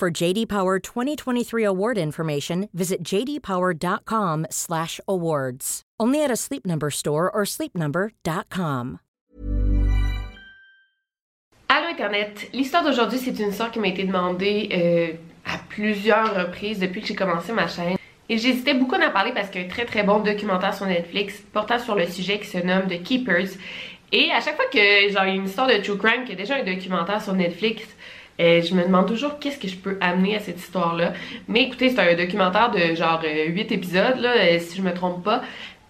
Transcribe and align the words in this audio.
For 0.00 0.10
JD 0.10 0.48
Power 0.48 0.78
2023 0.78 1.62
award 1.62 1.98
information, 1.98 2.70
visit 2.72 3.02
jdpower.com/awards. 3.04 5.82
Only 6.00 6.24
at 6.24 6.30
a 6.30 6.36
Sleep 6.36 6.64
Number 6.64 6.90
store 6.90 7.30
or 7.30 7.44
sleepnumber.com. 7.44 9.00
Allô 11.68 11.88
Internet, 11.90 12.48
l'histoire 12.54 12.82
d'aujourd'hui 12.82 13.18
c'est 13.18 13.38
une 13.38 13.50
histoire 13.50 13.70
qui 13.70 13.78
m'a 13.78 13.88
été 13.88 14.04
demandée 14.04 14.70
euh, 14.72 15.12
à 15.44 15.58
plusieurs 15.68 16.34
reprises 16.34 16.78
depuis 16.78 17.02
que 17.02 17.08
j'ai 17.08 17.14
commencé 17.14 17.52
ma 17.52 17.68
chaîne. 17.68 17.98
Et 18.30 18.38
j'hésitais 18.38 18.72
beaucoup 18.72 18.94
à 18.94 19.06
en 19.06 19.10
parler 19.10 19.32
parce 19.34 19.50
qu'il 19.50 19.60
y 19.60 19.64
a 19.64 19.66
un 19.66 19.70
très 19.70 19.84
très 19.84 20.02
bon 20.02 20.20
documentaire 20.20 20.72
sur 20.72 20.86
Netflix 20.86 21.42
portant 21.52 21.78
sur 21.78 21.94
le 21.94 22.06
sujet 22.06 22.38
qui 22.38 22.46
se 22.46 22.56
nomme 22.56 22.88
The 22.88 23.02
Keepers. 23.02 23.50
Et 24.12 24.32
à 24.32 24.40
chaque 24.40 24.56
fois 24.56 24.64
que 24.72 25.16
a 25.16 25.28
une 25.28 25.44
histoire 25.44 25.68
de 25.68 25.74
true 25.74 25.98
crime, 25.98 26.24
qui 26.24 26.32
a 26.32 26.36
déjà 26.36 26.56
un 26.56 26.64
documentaire 26.64 27.22
sur 27.22 27.34
Netflix, 27.34 27.84
euh, 28.40 28.62
je 28.62 28.74
me 28.74 28.82
demande 28.82 29.06
toujours 29.06 29.38
qu'est-ce 29.38 29.58
que 29.58 29.68
je 29.68 29.76
peux 29.76 29.98
amener 30.00 30.36
à 30.36 30.40
cette 30.40 30.58
histoire-là. 30.58 31.12
Mais 31.46 31.64
écoutez, 31.64 31.90
c'est 31.90 32.00
un 32.00 32.14
documentaire 32.14 32.70
de 32.70 32.94
genre 32.94 33.22
8 33.22 33.26
euh, 33.26 33.74
épisodes, 33.74 34.24
euh, 34.24 34.58
si 34.58 34.78
je 34.78 34.82
me 34.82 34.94
trompe 34.94 35.22
pas. 35.22 35.42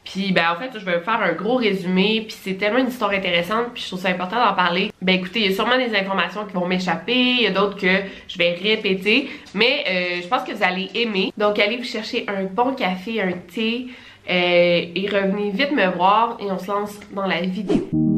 Puis 0.03 0.33
ben 0.33 0.45
en 0.51 0.57
fait, 0.59 0.77
je 0.77 0.85
vais 0.85 0.99
faire 1.01 1.23
un 1.23 1.33
gros 1.33 1.57
résumé, 1.57 2.25
puis 2.27 2.37
c'est 2.37 2.55
tellement 2.55 2.79
une 2.79 2.89
histoire 2.89 3.11
intéressante, 3.11 3.67
puis 3.75 3.83
je 3.83 3.89
trouve 3.89 4.01
ça 4.01 4.09
important 4.09 4.45
d'en 4.45 4.55
parler. 4.55 4.91
Ben 5.03 5.17
écoutez, 5.17 5.41
il 5.41 5.51
y 5.51 5.53
a 5.53 5.55
sûrement 5.55 5.77
des 5.77 5.95
informations 5.95 6.47
qui 6.47 6.55
vont 6.55 6.67
m'échapper, 6.67 7.15
il 7.15 7.43
y 7.43 7.47
a 7.47 7.51
d'autres 7.51 7.77
que 7.77 8.01
je 8.27 8.39
vais 8.39 8.55
répéter, 8.55 9.29
mais 9.55 9.85
je 10.21 10.27
pense 10.27 10.43
que 10.43 10.53
vous 10.53 10.65
allez 10.65 10.89
aimer. 10.95 11.33
Donc 11.37 11.59
allez 11.59 11.77
vous 11.77 11.85
chercher 11.85 12.25
un 12.29 12.45
bon 12.45 12.75
café, 12.75 13.21
un 13.21 13.33
thé, 13.33 13.89
et 14.27 15.09
revenez 15.13 15.51
vite 15.51 15.73
me 15.73 15.95
voir, 15.95 16.39
et 16.41 16.51
on 16.51 16.59
se 16.59 16.69
lance 16.69 16.99
dans 17.15 17.27
la 17.27 17.43
vidéo. 17.43 18.10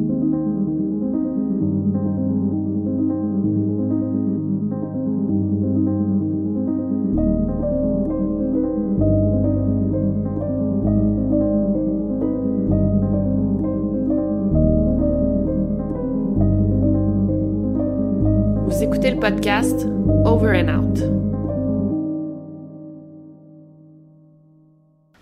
Le 19.11 19.19
podcast 19.19 19.85
Over 20.25 20.61
and 20.61 20.69
Out. 20.69 20.99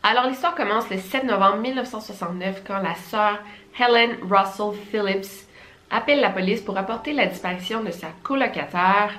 Alors 0.03 0.27
l'histoire 0.28 0.55
commence 0.55 0.91
le 0.91 0.98
7 0.98 1.25
novembre 1.25 1.61
1969 1.61 2.62
quand 2.67 2.81
la 2.83 2.95
sœur 2.95 3.39
Helen 3.78 4.17
Russell 4.31 4.78
Phillips 4.91 5.47
appelle 5.91 6.20
la 6.20 6.28
police 6.28 6.61
pour 6.61 6.77
apporter 6.77 7.14
la 7.14 7.25
disparition 7.25 7.83
de 7.83 7.91
sa 7.91 8.08
colocataire 8.23 9.12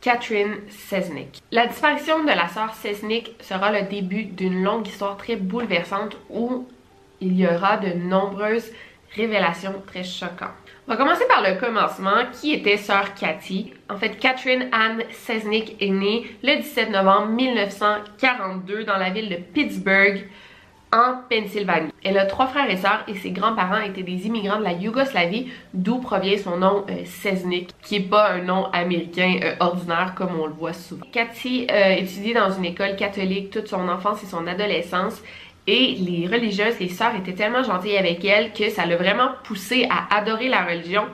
Catherine 0.00 0.56
Sesnick. 0.70 1.42
La 1.52 1.66
disparition 1.66 2.22
de 2.24 2.28
la 2.28 2.48
sœur 2.48 2.74
Sesnick 2.74 3.34
sera 3.42 3.70
le 3.70 3.86
début 3.86 4.24
d'une 4.24 4.62
longue 4.62 4.88
histoire 4.88 5.18
très 5.18 5.36
bouleversante 5.36 6.16
où 6.30 6.66
il 7.20 7.38
y 7.38 7.46
aura 7.46 7.76
de 7.76 7.92
nombreuses 7.92 8.72
révélations 9.16 9.82
très 9.86 10.04
choquantes. 10.04 10.50
On 10.88 10.92
va 10.92 10.96
commencer 10.96 11.24
par 11.28 11.42
le 11.42 11.58
commencement. 11.58 12.26
Qui 12.40 12.54
était 12.54 12.76
sœur 12.76 13.14
Cathy? 13.14 13.72
En 13.90 13.96
fait, 13.96 14.18
Catherine 14.18 14.68
Anne 14.70 15.02
Sesnick 15.10 15.76
est 15.82 15.90
née 15.90 16.26
le 16.44 16.56
17 16.56 16.90
novembre 16.90 17.28
1942 17.28 18.84
dans 18.84 18.96
la 18.96 19.10
ville 19.10 19.28
de 19.28 19.36
Pittsburgh, 19.36 20.28
en 20.92 21.16
Pennsylvanie. 21.28 21.90
Elle 22.04 22.18
a 22.18 22.26
trois 22.26 22.46
frères 22.46 22.70
et 22.70 22.76
sœurs 22.76 23.02
et 23.08 23.14
ses 23.14 23.30
grands-parents 23.30 23.80
étaient 23.80 24.02
des 24.02 24.26
immigrants 24.26 24.58
de 24.58 24.64
la 24.64 24.72
Yougoslavie, 24.72 25.50
d'où 25.74 25.98
provient 25.98 26.38
son 26.38 26.58
nom 26.58 26.84
euh, 26.88 27.04
Sesnick, 27.04 27.70
qui 27.82 27.96
est 27.96 28.00
pas 28.08 28.30
un 28.30 28.42
nom 28.42 28.66
américain 28.72 29.40
euh, 29.42 29.54
ordinaire 29.60 30.14
comme 30.16 30.38
on 30.38 30.46
le 30.46 30.52
voit 30.52 30.72
souvent. 30.72 31.04
Cathy 31.12 31.66
euh, 31.70 31.94
étudié 31.94 32.34
dans 32.34 32.50
une 32.50 32.64
école 32.64 32.96
catholique 32.96 33.50
toute 33.50 33.66
son 33.66 33.88
enfance 33.88 34.22
et 34.22 34.26
son 34.26 34.46
adolescence 34.46 35.20
et 35.66 35.96
les 35.98 36.28
religieuses, 36.28 36.78
les 36.78 36.88
sœurs 36.88 37.16
étaient 37.16 37.34
tellement 37.34 37.62
gentilles 37.62 37.96
avec 37.96 38.24
elle 38.24 38.52
que 38.52 38.70
ça 38.70 38.86
l'a 38.86 38.96
vraiment 38.96 39.30
poussée 39.44 39.88
à 39.90 40.16
adorer 40.16 40.48
la 40.48 40.64
religion 40.64 41.04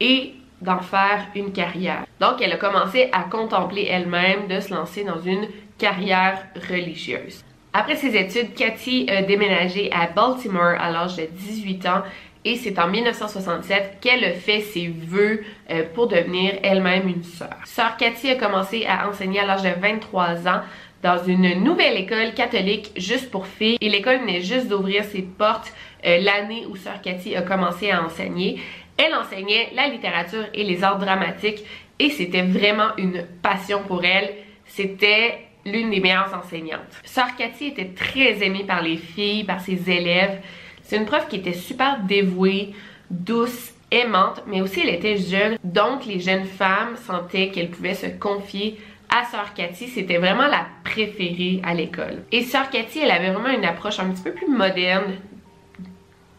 et 0.00 0.34
d'en 0.60 0.80
faire 0.80 1.26
une 1.34 1.52
carrière. 1.52 2.04
Donc 2.20 2.40
elle 2.40 2.52
a 2.52 2.56
commencé 2.56 3.08
à 3.12 3.22
contempler 3.22 3.86
elle-même 3.90 4.46
de 4.48 4.60
se 4.60 4.72
lancer 4.72 5.04
dans 5.04 5.20
une 5.20 5.48
carrière 5.78 6.46
religieuse. 6.70 7.42
Après 7.72 7.96
ses 7.96 8.14
études, 8.16 8.54
Cathy 8.54 9.08
a 9.10 9.22
déménagé 9.22 9.90
à 9.92 10.06
Baltimore 10.06 10.76
à 10.78 10.90
l'âge 10.90 11.16
de 11.16 11.24
18 11.24 11.86
ans 11.86 12.02
et 12.44 12.56
c'est 12.56 12.78
en 12.78 12.88
1967 12.88 13.98
qu'elle 14.00 14.24
a 14.24 14.32
fait 14.32 14.60
ses 14.60 14.88
vœux 14.88 15.42
euh, 15.70 15.84
pour 15.94 16.08
devenir 16.08 16.54
elle-même 16.62 17.08
une 17.08 17.22
sœur. 17.22 17.54
Sœur 17.64 17.96
Cathy 17.96 18.30
a 18.30 18.34
commencé 18.34 18.84
à 18.86 19.08
enseigner 19.08 19.40
à 19.40 19.46
l'âge 19.46 19.62
de 19.62 19.80
23 19.80 20.48
ans 20.48 20.60
dans 21.02 21.22
une 21.24 21.62
nouvelle 21.62 21.96
école 21.96 22.32
catholique 22.34 22.92
juste 22.96 23.30
pour 23.30 23.46
filles. 23.46 23.76
Et 23.80 23.88
l'école 23.88 24.20
venait 24.20 24.40
juste 24.40 24.68
d'ouvrir 24.68 25.04
ses 25.04 25.22
portes 25.22 25.72
euh, 26.06 26.18
l'année 26.18 26.64
où 26.68 26.76
Sœur 26.76 27.00
Cathy 27.02 27.34
a 27.34 27.42
commencé 27.42 27.90
à 27.90 28.04
enseigner. 28.04 28.60
Elle 28.96 29.14
enseignait 29.14 29.70
la 29.74 29.88
littérature 29.88 30.44
et 30.54 30.64
les 30.64 30.84
arts 30.84 30.98
dramatiques 30.98 31.64
et 31.98 32.10
c'était 32.10 32.42
vraiment 32.42 32.96
une 32.98 33.26
passion 33.42 33.82
pour 33.86 34.04
elle. 34.04 34.30
C'était 34.66 35.38
l'une 35.64 35.90
des 35.90 36.00
meilleures 36.00 36.32
enseignantes. 36.34 36.80
Sœur 37.04 37.34
Cathy 37.36 37.66
était 37.66 37.90
très 37.94 38.44
aimée 38.44 38.64
par 38.64 38.82
les 38.82 38.96
filles, 38.96 39.44
par 39.44 39.60
ses 39.60 39.90
élèves. 39.90 40.40
C'est 40.82 40.96
une 40.96 41.06
prof 41.06 41.26
qui 41.28 41.36
était 41.36 41.52
super 41.52 42.00
dévouée, 42.02 42.74
douce, 43.10 43.72
aimante, 43.90 44.42
mais 44.46 44.60
aussi 44.60 44.80
elle 44.80 44.94
était 44.94 45.18
jeune, 45.18 45.58
donc 45.62 46.06
les 46.06 46.18
jeunes 46.18 46.46
femmes 46.46 46.96
sentaient 46.96 47.50
qu'elles 47.50 47.70
pouvaient 47.70 47.94
se 47.94 48.06
confier 48.06 48.78
à 49.14 49.24
Sœur 49.26 49.52
Cathy, 49.52 49.88
c'était 49.88 50.16
vraiment 50.16 50.46
la 50.46 50.66
préférée 50.84 51.60
à 51.64 51.74
l'école. 51.74 52.24
Et 52.32 52.42
Sœur 52.42 52.70
Cathy, 52.70 53.00
elle 53.00 53.10
avait 53.10 53.30
vraiment 53.30 53.54
une 53.54 53.64
approche 53.64 54.00
un 54.00 54.10
petit 54.10 54.22
peu 54.22 54.32
plus 54.32 54.48
moderne 54.48 55.12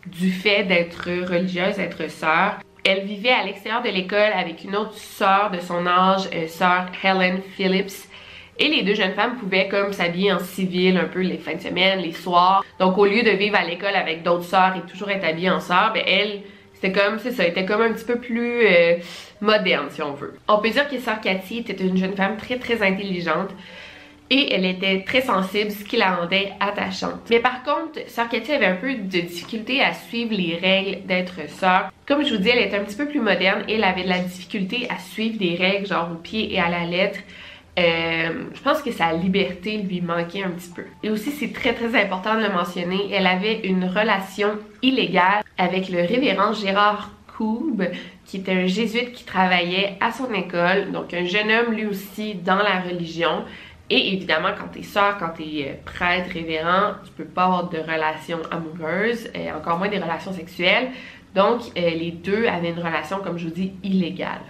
du 0.08 0.32
fait 0.32 0.64
d'être 0.64 1.06
religieuse, 1.30 1.76
d'être 1.76 2.10
sœur. 2.10 2.58
Elle 2.84 3.06
vivait 3.06 3.30
à 3.30 3.44
l'extérieur 3.44 3.84
de 3.84 3.90
l'école 3.90 4.34
avec 4.34 4.64
une 4.64 4.76
autre 4.76 4.96
sœur 4.96 5.52
de 5.52 5.60
son 5.60 5.86
âge, 5.86 6.28
euh, 6.34 6.48
sœur 6.48 6.88
Helen 7.04 7.42
Phillips. 7.56 8.10
Et 8.58 8.68
les 8.68 8.84
deux 8.84 8.96
jeunes 8.96 9.14
femmes 9.14 9.38
pouvaient 9.38 9.68
comme 9.68 9.94
s'habiller 9.94 10.34
en 10.34 10.40
civil 10.40 10.98
un 10.98 11.06
peu 11.06 11.22
les 11.22 11.38
fins 11.38 11.56
de 11.56 11.62
semaine, 11.62 12.00
les 12.00 12.12
soirs. 12.12 12.64
Donc 12.80 12.98
au 12.98 13.06
lieu 13.06 13.22
de 13.22 13.32
vivre 13.32 13.56
à 13.56 13.64
l'école 13.64 13.96
avec 13.96 14.24
d'autres 14.24 14.44
sœurs 14.44 14.76
et 14.76 14.90
toujours 14.90 15.10
être 15.12 15.26
habillée 15.26 15.50
en 15.50 15.60
sœur, 15.60 15.92
ben 15.94 16.04
elle, 16.06 16.42
c'était 16.84 17.00
comme, 17.00 17.18
c'est 17.20 17.32
ça, 17.32 17.48
était 17.48 17.64
comme 17.64 17.82
un 17.82 17.94
petit 17.94 18.04
peu 18.04 18.18
plus 18.18 18.68
euh, 18.68 18.96
moderne 19.40 19.88
si 19.90 20.02
on 20.02 20.14
veut. 20.14 20.34
On 20.50 20.58
peut 20.58 20.70
dire 20.70 20.90
que 20.90 21.00
Sœur 21.00 21.22
Cathy 21.22 21.60
était 21.60 21.82
une 21.82 21.96
jeune 21.96 22.14
femme 22.14 22.36
très 22.36 22.58
très 22.58 22.82
intelligente 22.82 23.52
et 24.30 24.54
elle 24.54 24.66
était 24.66 25.04
très 25.06 25.22
sensible, 25.22 25.72
ce 25.72 25.86
qui 25.86 25.96
la 25.96 26.16
rendait 26.16 26.52
attachante. 26.60 27.22
Mais 27.30 27.40
par 27.40 27.64
contre, 27.64 28.00
Sœur 28.08 28.28
Cathy 28.28 28.52
avait 28.52 28.66
un 28.66 28.76
peu 28.76 28.96
de 28.96 29.22
difficulté 29.22 29.82
à 29.82 29.94
suivre 29.94 30.34
les 30.34 30.58
règles 30.58 31.06
d'être 31.06 31.50
sœur. 31.50 31.90
Comme 32.06 32.26
je 32.26 32.34
vous 32.34 32.42
dis, 32.42 32.50
elle 32.50 32.68
était 32.68 32.78
un 32.78 32.84
petit 32.84 32.98
peu 32.98 33.08
plus 33.08 33.22
moderne 33.22 33.64
et 33.70 33.76
elle 33.76 33.84
avait 33.86 34.04
de 34.04 34.10
la 34.10 34.20
difficulté 34.20 34.88
à 34.90 35.00
suivre 35.00 35.38
des 35.38 35.56
règles 35.56 35.88
genre 35.88 36.10
au 36.12 36.16
pied 36.16 36.54
et 36.54 36.60
à 36.60 36.68
la 36.68 36.84
lettre. 36.84 37.20
Euh, 37.80 38.46
je 38.54 38.62
pense 38.62 38.82
que 38.84 38.92
sa 38.92 39.14
liberté 39.14 39.78
lui 39.78 40.02
manquait 40.02 40.44
un 40.44 40.52
petit 40.52 40.70
peu. 40.70 40.84
Et 41.02 41.10
aussi, 41.10 41.32
c'est 41.32 41.52
très 41.52 41.74
très 41.74 42.00
important 42.00 42.36
de 42.36 42.44
le 42.44 42.54
mentionner, 42.54 43.12
elle 43.12 43.26
avait 43.26 43.62
une 43.62 43.86
relation 43.86 44.60
illégale 44.82 45.44
avec 45.58 45.90
le 45.90 46.02
révérend 46.02 46.54
Gérard 46.54 47.12
Koub, 47.36 47.82
qui 48.26 48.38
était 48.38 48.52
un 48.52 48.68
jésuite 48.68 49.14
qui 49.14 49.26
travaillait 49.26 49.98
à 50.00 50.12
son 50.12 50.32
école, 50.34 50.92
donc 50.92 51.14
un 51.14 51.26
jeune 51.26 51.52
homme 51.52 51.74
lui 51.74 51.88
aussi 51.88 52.36
dans 52.36 52.58
la 52.58 52.80
religion. 52.82 53.44
Et 53.90 54.14
évidemment, 54.14 54.50
quand 54.58 54.68
t'es 54.72 54.84
sœur, 54.84 55.18
quand 55.18 55.30
t'es 55.30 55.68
euh, 55.68 55.74
prêtre, 55.84 56.30
révérend, 56.32 56.94
tu 57.04 57.12
peux 57.12 57.26
pas 57.26 57.46
avoir 57.46 57.70
de 57.70 57.80
relations 57.80 58.40
amoureuses, 58.52 59.30
et 59.34 59.52
encore 59.52 59.78
moins 59.78 59.90
des 59.90 60.00
relations 60.00 60.32
sexuelles. 60.32 60.92
Donc, 61.36 61.62
euh, 61.76 61.90
les 61.90 62.12
deux 62.12 62.46
avaient 62.46 62.70
une 62.70 62.80
relation, 62.80 63.18
comme 63.24 63.38
je 63.38 63.46
vous 63.46 63.54
dis, 63.54 63.74
illégale. 63.84 64.42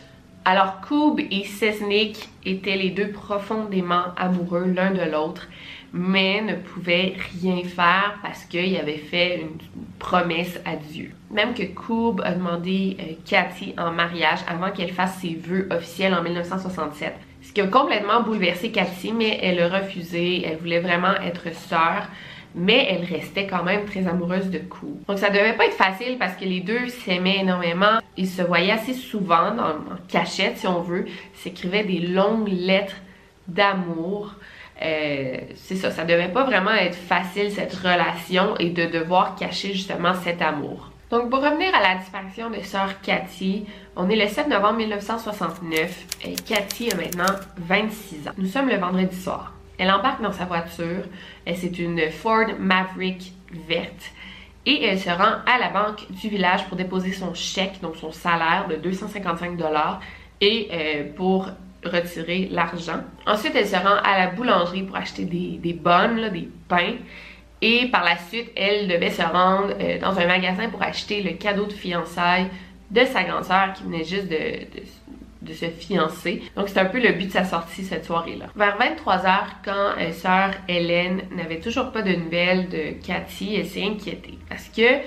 Alors 0.46 0.82
Koob 0.82 1.22
et 1.22 1.46
Sesnick 1.46 2.28
étaient 2.46 2.76
les 2.76 2.90
deux 2.90 3.12
profondément 3.12 4.14
amoureux 4.18 4.66
l'un 4.66 4.92
de 4.92 5.10
l'autre, 5.10 5.48
mais 5.94 6.42
ne 6.42 6.56
pouvaient 6.56 7.16
rien 7.40 7.64
faire 7.64 8.20
parce 8.22 8.44
qu'ils 8.44 8.76
avaient 8.76 8.98
fait 8.98 9.40
une 9.40 9.58
promesse 10.00 10.60
à 10.66 10.76
Dieu. 10.76 11.12
Même 11.32 11.54
que 11.54 11.64
Koob 11.64 12.22
a 12.26 12.34
demandé 12.34 12.98
euh, 13.00 13.14
Cathy 13.26 13.74
en 13.78 13.92
mariage 13.92 14.40
avant 14.48 14.72
qu'elle 14.72 14.92
fasse 14.92 15.20
ses 15.20 15.36
vœux 15.36 15.70
officiels 15.72 16.14
en 16.14 16.22
1967. 16.22 17.14
Ce 17.42 17.54
qui 17.54 17.62
a 17.62 17.68
complètement 17.68 18.22
bouleversé 18.22 18.72
Cathy, 18.72 19.14
mais 19.14 19.40
elle 19.42 19.62
a 19.62 19.70
refusé. 19.70 20.46
Elle 20.46 20.58
voulait 20.58 20.82
vraiment 20.82 21.16
être 21.22 21.54
sœur 21.54 22.08
mais 22.56 22.88
elle 22.90 23.04
restait 23.04 23.48
quand 23.48 23.64
même 23.64 23.86
très 23.86 24.08
amoureuse 24.08 24.50
de 24.50 24.60
Coup. 24.60 25.00
Donc 25.08 25.20
ça 25.20 25.30
devait 25.30 25.54
pas 25.54 25.66
être 25.66 25.76
facile 25.76 26.18
parce 26.18 26.36
que 26.36 26.46
les 26.46 26.62
deux 26.62 26.88
s'aimaient 26.88 27.40
énormément. 27.40 28.00
Ils 28.18 28.30
se 28.30 28.42
voyaient 28.42 28.72
assez 28.72 28.94
souvent 28.94 29.52
dans, 29.52 29.70
en 29.70 29.98
cachette 30.08 30.58
si 30.58 30.68
on 30.68 30.82
veut. 30.82 31.06
Ils 31.08 31.40
s'écrivaient 31.40 31.84
des 31.84 32.00
longues 32.00 32.50
lettres 32.50 32.98
d'amour. 33.48 34.36
Euh, 34.82 35.38
c'est 35.56 35.76
ça, 35.76 35.92
ça 35.92 36.04
devait 36.04 36.30
pas 36.30 36.44
vraiment 36.44 36.72
être 36.72 36.96
facile 36.96 37.52
cette 37.52 37.74
relation 37.74 38.58
et 38.58 38.70
de 38.70 38.86
devoir 38.86 39.36
cacher 39.36 39.74
justement 39.74 40.14
cet 40.14 40.42
amour. 40.42 40.90
Donc 41.10 41.30
pour 41.30 41.44
revenir 41.44 41.74
à 41.76 41.82
la 41.82 41.96
disparition 42.00 42.50
de 42.50 42.60
sœur 42.62 43.00
Cathy, 43.02 43.66
on 43.96 44.10
est 44.10 44.16
le 44.16 44.28
7 44.28 44.48
novembre 44.48 44.78
1969 44.78 46.08
et 46.26 46.34
Cathy 46.34 46.92
a 46.92 46.96
maintenant 46.96 47.36
26 47.58 48.28
ans. 48.28 48.32
Nous 48.38 48.48
sommes 48.48 48.68
le 48.68 48.78
vendredi 48.78 49.16
soir. 49.16 49.54
Elle 49.78 49.92
embarque 49.92 50.22
dans 50.22 50.32
sa 50.32 50.46
voiture. 50.46 51.04
C'est 51.54 51.80
une 51.80 52.10
Ford 52.12 52.48
Maverick 52.60 53.34
verte. 53.68 54.12
Et 54.66 54.86
elle 54.86 55.00
se 55.00 55.10
rend 55.10 55.42
à 55.46 55.60
la 55.60 55.70
banque 55.70 56.10
du 56.10 56.30
village 56.30 56.66
pour 56.68 56.78
déposer 56.78 57.12
son 57.12 57.34
chèque, 57.34 57.82
donc 57.82 57.98
son 57.98 58.12
salaire 58.12 58.68
de 58.70 58.76
255 58.78 59.60
et 60.40 60.70
euh, 60.72 61.04
pour 61.16 61.50
retirer 61.84 62.48
l'argent. 62.50 63.02
Ensuite, 63.26 63.56
elle 63.56 63.68
se 63.68 63.76
rend 63.76 63.98
à 64.04 64.18
la 64.18 64.28
boulangerie 64.28 64.84
pour 64.84 64.96
acheter 64.96 65.26
des, 65.26 65.74
bonnes, 65.74 66.30
des 66.30 66.50
pains. 66.68 66.96
Et 67.62 67.88
par 67.88 68.04
la 68.04 68.18
suite, 68.18 68.52
elle 68.56 68.88
devait 68.88 69.10
se 69.10 69.22
rendre 69.22 69.74
euh, 69.80 70.00
dans 70.00 70.18
un 70.18 70.28
magasin 70.28 70.70
pour 70.70 70.82
acheter 70.82 71.22
le 71.22 71.32
cadeau 71.32 71.66
de 71.66 71.74
fiançailles 71.74 72.48
de 72.92 73.06
sa 73.06 73.24
grande 73.24 73.44
sœur 73.44 73.74
qui 73.74 73.84
venait 73.84 74.04
juste 74.04 74.30
de 74.30 74.66
se 75.52 75.66
fiancer. 75.66 76.44
Donc 76.56 76.70
c'est 76.70 76.80
un 76.80 76.86
peu 76.86 77.02
le 77.02 77.14
but 77.14 77.26
de 77.26 77.32
sa 77.32 77.44
sortie 77.44 77.84
cette 77.84 78.06
soirée-là. 78.06 78.46
Vers 78.56 78.78
23h, 78.78 79.38
quand 79.66 80.00
euh, 80.00 80.12
sœur 80.14 80.52
Hélène 80.68 81.24
n'avait 81.36 81.60
toujours 81.60 81.92
pas 81.92 82.04
de 82.04 82.14
nouvelles 82.14 82.70
de 82.70 83.04
Cathy, 83.06 83.56
elle 83.56 83.66
s'est 83.66 83.84
inquiétée 83.84 84.38
parce 84.48 84.70
que 84.70 85.02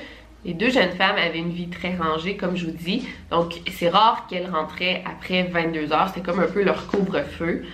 les 0.44 0.54
deux 0.54 0.70
jeunes 0.70 0.92
femmes 0.92 1.16
avaient 1.16 1.38
une 1.38 1.50
vie 1.50 1.68
très 1.68 1.96
rangée, 1.96 2.36
comme 2.36 2.56
je 2.56 2.66
vous 2.66 2.76
dis. 2.76 3.08
Donc 3.30 3.54
c'est 3.72 3.88
rare 3.88 4.26
qu'elles 4.28 4.50
rentraient 4.50 5.02
après 5.06 5.44
22h, 5.44 6.08
c'était 6.08 6.20
comme 6.20 6.40
un 6.40 6.48
peu 6.48 6.62
leur 6.62 6.86
couvre-feu. 6.86 7.64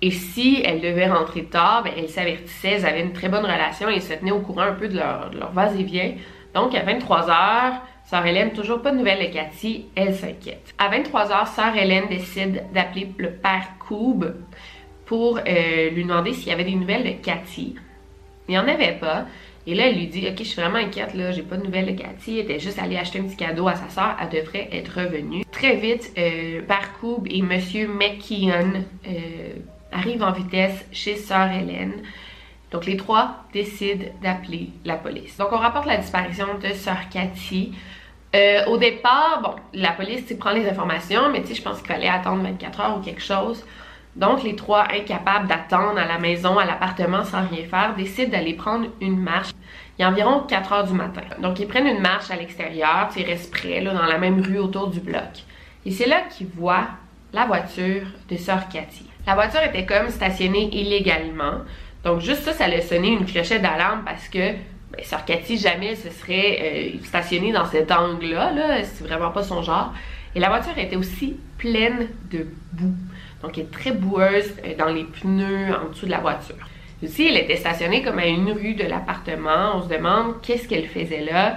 Et 0.00 0.10
si 0.10 0.60
elles 0.64 0.80
devaient 0.80 1.08
rentrer 1.08 1.44
tard, 1.44 1.82
ben, 1.84 1.92
elles 1.96 2.08
s'avertissaient, 2.08 2.72
elles 2.72 2.86
avaient 2.86 3.02
une 3.02 3.12
très 3.12 3.28
bonne 3.28 3.44
relation 3.44 3.88
et 3.88 4.00
se 4.00 4.12
tenaient 4.12 4.32
au 4.32 4.40
courant 4.40 4.62
un 4.62 4.72
peu 4.72 4.88
de 4.88 4.96
leur, 4.96 5.30
de 5.30 5.38
leur 5.38 5.52
vas-et-vient. 5.52 6.12
Donc 6.54 6.74
à 6.74 6.84
23h, 6.84 7.80
Sœur 8.14 8.26
Hélène, 8.26 8.52
toujours 8.52 8.80
pas 8.80 8.92
de 8.92 8.98
nouvelles 8.98 9.26
de 9.26 9.34
Cathy, 9.34 9.86
elle 9.96 10.14
s'inquiète. 10.14 10.72
À 10.78 10.88
23h, 10.88 11.52
Sœur 11.52 11.76
Hélène 11.76 12.06
décide 12.08 12.62
d'appeler 12.72 13.08
le 13.18 13.32
père 13.32 13.70
Koub 13.80 14.24
pour 15.04 15.38
euh, 15.38 15.90
lui 15.90 16.04
demander 16.04 16.32
s'il 16.32 16.46
y 16.46 16.52
avait 16.52 16.62
des 16.62 16.76
nouvelles 16.76 17.02
de 17.02 17.20
Cathy. 17.20 17.74
Il 18.46 18.52
n'y 18.52 18.58
en 18.60 18.68
avait 18.68 18.92
pas. 18.92 19.26
Et 19.66 19.74
là, 19.74 19.88
elle 19.88 19.96
lui 19.96 20.06
dit 20.06 20.28
Ok, 20.28 20.38
je 20.38 20.44
suis 20.44 20.60
vraiment 20.60 20.76
inquiète, 20.76 21.12
là, 21.14 21.32
j'ai 21.32 21.42
pas 21.42 21.56
de 21.56 21.64
nouvelles 21.64 21.86
de 21.86 22.00
Cathy. 22.00 22.38
Elle 22.38 22.44
était 22.44 22.60
juste 22.60 22.78
allée 22.78 22.96
acheter 22.96 23.18
un 23.18 23.24
petit 23.24 23.34
cadeau 23.34 23.66
à 23.66 23.74
sa 23.74 23.88
soeur, 23.88 24.16
elle 24.22 24.28
devrait 24.28 24.68
être 24.70 24.94
revenue. 24.94 25.44
Très 25.50 25.74
vite, 25.74 26.12
euh, 26.16 26.62
Père 26.68 26.92
Koub 27.00 27.24
et 27.28 27.42
Monsieur 27.42 27.88
McKeon 27.88 28.84
euh, 29.08 29.54
arrivent 29.90 30.22
en 30.22 30.30
vitesse 30.30 30.86
chez 30.92 31.16
Sœur 31.16 31.50
Hélène. 31.50 31.94
Donc 32.70 32.86
les 32.86 32.96
trois 32.96 33.44
décident 33.52 34.04
d'appeler 34.22 34.68
la 34.84 34.94
police. 34.94 35.36
Donc 35.36 35.48
on 35.50 35.58
rapporte 35.58 35.86
la 35.86 35.96
disparition 35.96 36.46
de 36.62 36.72
sœur 36.74 37.08
Cathy. 37.10 37.72
Euh, 38.34 38.64
au 38.66 38.76
départ, 38.76 39.40
bon, 39.42 39.54
la 39.74 39.92
police 39.92 40.32
prend 40.38 40.50
les 40.50 40.68
informations, 40.68 41.30
mais 41.30 41.42
tu 41.42 41.48
sais, 41.48 41.54
je 41.54 41.62
pense 41.62 41.78
qu'il 41.78 41.86
fallait 41.86 42.08
attendre 42.08 42.42
24 42.42 42.80
heures 42.80 42.98
ou 42.98 43.00
quelque 43.00 43.22
chose. 43.22 43.64
Donc 44.16 44.42
les 44.42 44.56
trois, 44.56 44.86
incapables 44.92 45.48
d'attendre 45.48 45.98
à 45.98 46.04
la 46.04 46.18
maison, 46.18 46.58
à 46.58 46.64
l'appartement 46.64 47.24
sans 47.24 47.46
rien 47.48 47.64
faire, 47.64 47.94
décident 47.96 48.30
d'aller 48.30 48.54
prendre 48.54 48.86
une 49.00 49.18
marche. 49.18 49.50
Il 49.98 50.02
y 50.02 50.04
a 50.04 50.08
environ 50.08 50.40
4 50.40 50.72
heures 50.72 50.84
du 50.84 50.94
matin. 50.94 51.22
Donc 51.40 51.60
ils 51.60 51.66
prennent 51.66 51.86
une 51.86 52.00
marche 52.00 52.30
à 52.30 52.36
l'extérieur, 52.36 53.08
ils 53.16 53.24
restent 53.24 53.52
près, 53.52 53.80
dans 53.80 53.92
la 54.06 54.18
même 54.18 54.40
rue 54.40 54.58
autour 54.58 54.88
du 54.88 55.00
bloc. 55.00 55.44
Et 55.86 55.90
c'est 55.90 56.06
là 56.06 56.22
qu'ils 56.30 56.48
voient 56.48 56.88
la 57.32 57.46
voiture 57.46 58.06
de 58.28 58.36
sœur 58.36 58.68
Cathy. 58.68 59.06
La 59.26 59.34
voiture 59.34 59.62
était 59.62 59.86
comme 59.86 60.08
stationnée 60.08 60.68
illégalement. 60.72 61.62
Donc 62.04 62.20
juste 62.20 62.42
ça, 62.42 62.52
ça 62.52 62.64
allait 62.64 62.82
sonner 62.82 63.12
une 63.12 63.24
clochette 63.24 63.62
d'alarme 63.62 64.02
parce 64.04 64.28
que 64.28 64.54
ben, 64.96 65.04
Sœur 65.04 65.24
Cathy 65.24 65.58
jamais 65.58 65.94
se 65.94 66.10
serait 66.10 66.94
euh, 66.96 67.04
stationnée 67.04 67.52
dans 67.52 67.66
cet 67.66 67.90
angle-là. 67.90 68.52
-là, 68.52 68.84
c'est 68.84 69.04
vraiment 69.04 69.30
pas 69.30 69.42
son 69.42 69.62
genre. 69.62 69.92
Et 70.34 70.40
la 70.40 70.48
voiture 70.48 70.76
était 70.78 70.96
aussi 70.96 71.36
pleine 71.58 72.08
de 72.30 72.46
boue. 72.72 72.94
Donc 73.42 73.58
elle 73.58 73.64
est 73.64 73.70
très 73.70 73.92
boueuse 73.92 74.52
euh, 74.64 74.74
dans 74.76 74.88
les 74.88 75.04
pneus 75.04 75.74
en 75.74 75.90
dessous 75.90 76.06
de 76.06 76.10
la 76.10 76.20
voiture. 76.20 76.56
Aussi, 77.02 77.28
elle 77.28 77.36
était 77.36 77.56
stationnée 77.56 78.02
comme 78.02 78.18
à 78.18 78.26
une 78.26 78.50
rue 78.50 78.74
de 78.74 78.84
l'appartement. 78.84 79.76
On 79.76 79.82
se 79.82 79.88
demande 79.88 80.40
qu'est-ce 80.42 80.66
qu'elle 80.66 80.88
faisait 80.88 81.20
là. 81.20 81.56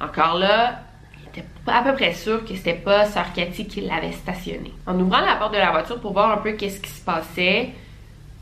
Encore 0.00 0.36
là, 0.36 0.80
il 1.20 1.28
était 1.28 1.46
à 1.66 1.82
peu 1.82 1.92
près 1.94 2.12
sûr 2.12 2.44
que 2.44 2.54
c'était 2.56 2.74
pas 2.74 3.04
Sœur 3.04 3.32
Cathy 3.32 3.66
qui 3.66 3.82
l'avait 3.82 4.12
stationnée. 4.12 4.72
En 4.86 4.98
ouvrant 4.98 5.20
la 5.20 5.36
porte 5.36 5.52
de 5.52 5.58
la 5.58 5.70
voiture 5.70 6.00
pour 6.00 6.12
voir 6.12 6.32
un 6.32 6.38
peu 6.38 6.52
qu'est-ce 6.52 6.80
qui 6.80 6.90
se 6.90 7.04
passait, 7.04 7.70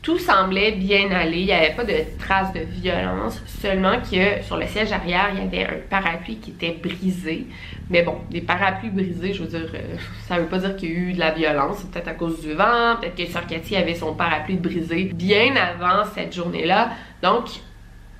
tout 0.01 0.17
semblait 0.17 0.71
bien 0.71 1.11
aller, 1.11 1.39
il 1.39 1.45
n'y 1.45 1.51
avait 1.51 1.75
pas 1.75 1.83
de 1.83 1.95
traces 2.19 2.53
de 2.53 2.61
violence, 2.61 3.41
seulement 3.45 3.97
que 3.99 4.41
sur 4.43 4.55
le 4.55 4.65
siège 4.65 4.93
arrière, 4.93 5.29
il 5.33 5.39
y 5.39 5.41
avait 5.41 5.65
un 5.65 5.79
parapluie 5.89 6.37
qui 6.37 6.51
était 6.51 6.77
brisé. 6.81 7.47
Mais 7.89 8.03
bon, 8.03 8.15
des 8.29 8.39
parapluies 8.39 8.91
brisés, 8.91 9.33
je 9.33 9.43
veux 9.43 9.49
dire, 9.49 9.69
euh, 9.73 9.97
ça 10.27 10.39
veut 10.39 10.45
pas 10.45 10.59
dire 10.59 10.77
qu'il 10.77 10.89
y 10.89 10.95
a 10.95 10.95
eu 10.95 11.13
de 11.13 11.19
la 11.19 11.31
violence, 11.31 11.79
c'est 11.79 11.91
peut-être 11.91 12.07
à 12.07 12.13
cause 12.13 12.39
du 12.41 12.53
vent, 12.53 12.95
peut-être 12.99 13.15
que 13.15 13.25
Sir 13.25 13.45
Cathy 13.45 13.75
avait 13.75 13.95
son 13.95 14.13
parapluie 14.13 14.55
brisé 14.55 15.11
bien 15.13 15.55
avant 15.57 16.05
cette 16.15 16.33
journée-là. 16.33 16.91
Donc, 17.21 17.49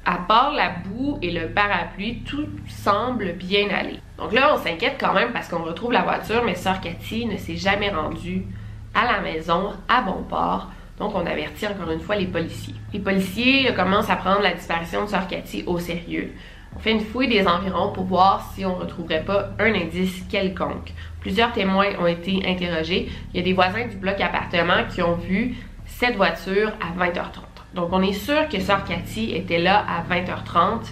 à 0.06 0.18
part 0.18 0.52
la 0.54 0.70
boue 0.70 1.18
et 1.22 1.32
le 1.32 1.48
parapluie, 1.48 2.24
tout 2.26 2.48
semble 2.68 3.34
bien 3.34 3.70
aller. 3.70 4.00
Donc 4.18 4.34
là, 4.34 4.54
on 4.54 4.58
s'inquiète 4.58 4.98
quand 5.00 5.14
même 5.14 5.32
parce 5.32 5.48
qu'on 5.48 5.64
retrouve 5.64 5.94
la 5.94 6.02
voiture, 6.02 6.44
mais 6.44 6.56
Sir 6.56 6.82
Cathy 6.82 7.26
ne 7.26 7.38
s'est 7.38 7.56
jamais 7.56 7.90
rendue 7.90 8.46
à 8.94 9.10
la 9.10 9.22
maison 9.22 9.72
à 9.88 10.02
bon 10.02 10.24
port 10.28 10.70
donc, 11.00 11.16
on 11.16 11.26
avertit 11.26 11.66
encore 11.66 11.92
une 11.92 12.02
fois 12.02 12.18
les 12.18 12.28
policiers. 12.28 12.76
Les 12.92 13.00
policiers 13.00 13.74
commencent 13.74 14.10
à 14.10 14.18
prendre 14.18 14.42
la 14.42 14.54
disparition 14.54 15.06
de 15.06 15.30
Cathy 15.30 15.64
au 15.66 15.80
sérieux. 15.80 16.34
On 16.76 16.80
fait 16.80 16.92
une 16.92 17.00
fouille 17.00 17.30
des 17.30 17.48
environs 17.48 17.94
pour 17.94 18.04
voir 18.04 18.52
si 18.54 18.66
on 18.66 18.76
ne 18.76 18.82
retrouverait 18.82 19.24
pas 19.24 19.52
un 19.60 19.74
indice 19.74 20.24
quelconque. 20.30 20.94
Plusieurs 21.22 21.54
témoins 21.54 21.98
ont 22.00 22.06
été 22.06 22.42
interrogés. 22.46 23.10
Il 23.34 23.38
y 23.38 23.40
a 23.40 23.44
des 23.44 23.54
voisins 23.54 23.88
du 23.88 23.96
bloc 23.96 24.20
appartement 24.20 24.84
qui 24.94 25.02
ont 25.02 25.16
vu 25.16 25.56
cette 25.86 26.18
voiture 26.18 26.74
à 26.82 26.92
20h30. 27.00 27.44
Donc, 27.76 27.90
on 27.94 28.02
est 28.02 28.14
sûr 28.14 28.50
que 28.50 28.60
Sœur 28.60 28.84
Cathy 28.84 29.34
était 29.34 29.60
là 29.60 29.84
à 29.88 30.04
20h30. 30.14 30.92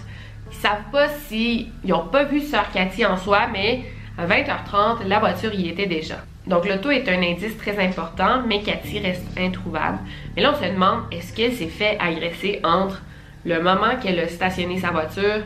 Ils 0.50 0.56
savent 0.56 0.90
pas 0.90 1.08
si... 1.08 1.68
N'ont 1.84 2.06
pas 2.06 2.24
vu 2.24 2.40
Sœur 2.40 2.70
Cathy 2.72 3.04
en 3.04 3.18
soi, 3.18 3.46
mais 3.52 3.84
à 4.16 4.26
20h30, 4.26 5.06
la 5.06 5.18
voiture 5.18 5.52
y 5.52 5.68
était 5.68 5.86
déjà. 5.86 6.16
Donc 6.48 6.66
l'auto 6.66 6.90
est 6.90 7.06
un 7.10 7.22
indice 7.22 7.58
très 7.58 7.78
important, 7.78 8.42
mais 8.46 8.62
Cathy 8.62 9.00
reste 9.00 9.26
introuvable. 9.38 9.98
Mais 10.34 10.42
là, 10.42 10.54
on 10.54 10.64
se 10.64 10.70
demande, 10.70 11.00
est-ce 11.12 11.34
qu'elle 11.34 11.52
s'est 11.52 11.66
fait 11.66 11.98
agresser 12.00 12.60
entre 12.64 13.02
le 13.44 13.62
moment 13.62 13.96
qu'elle 14.02 14.18
a 14.18 14.28
stationné 14.28 14.78
sa 14.78 14.90
voiture 14.90 15.42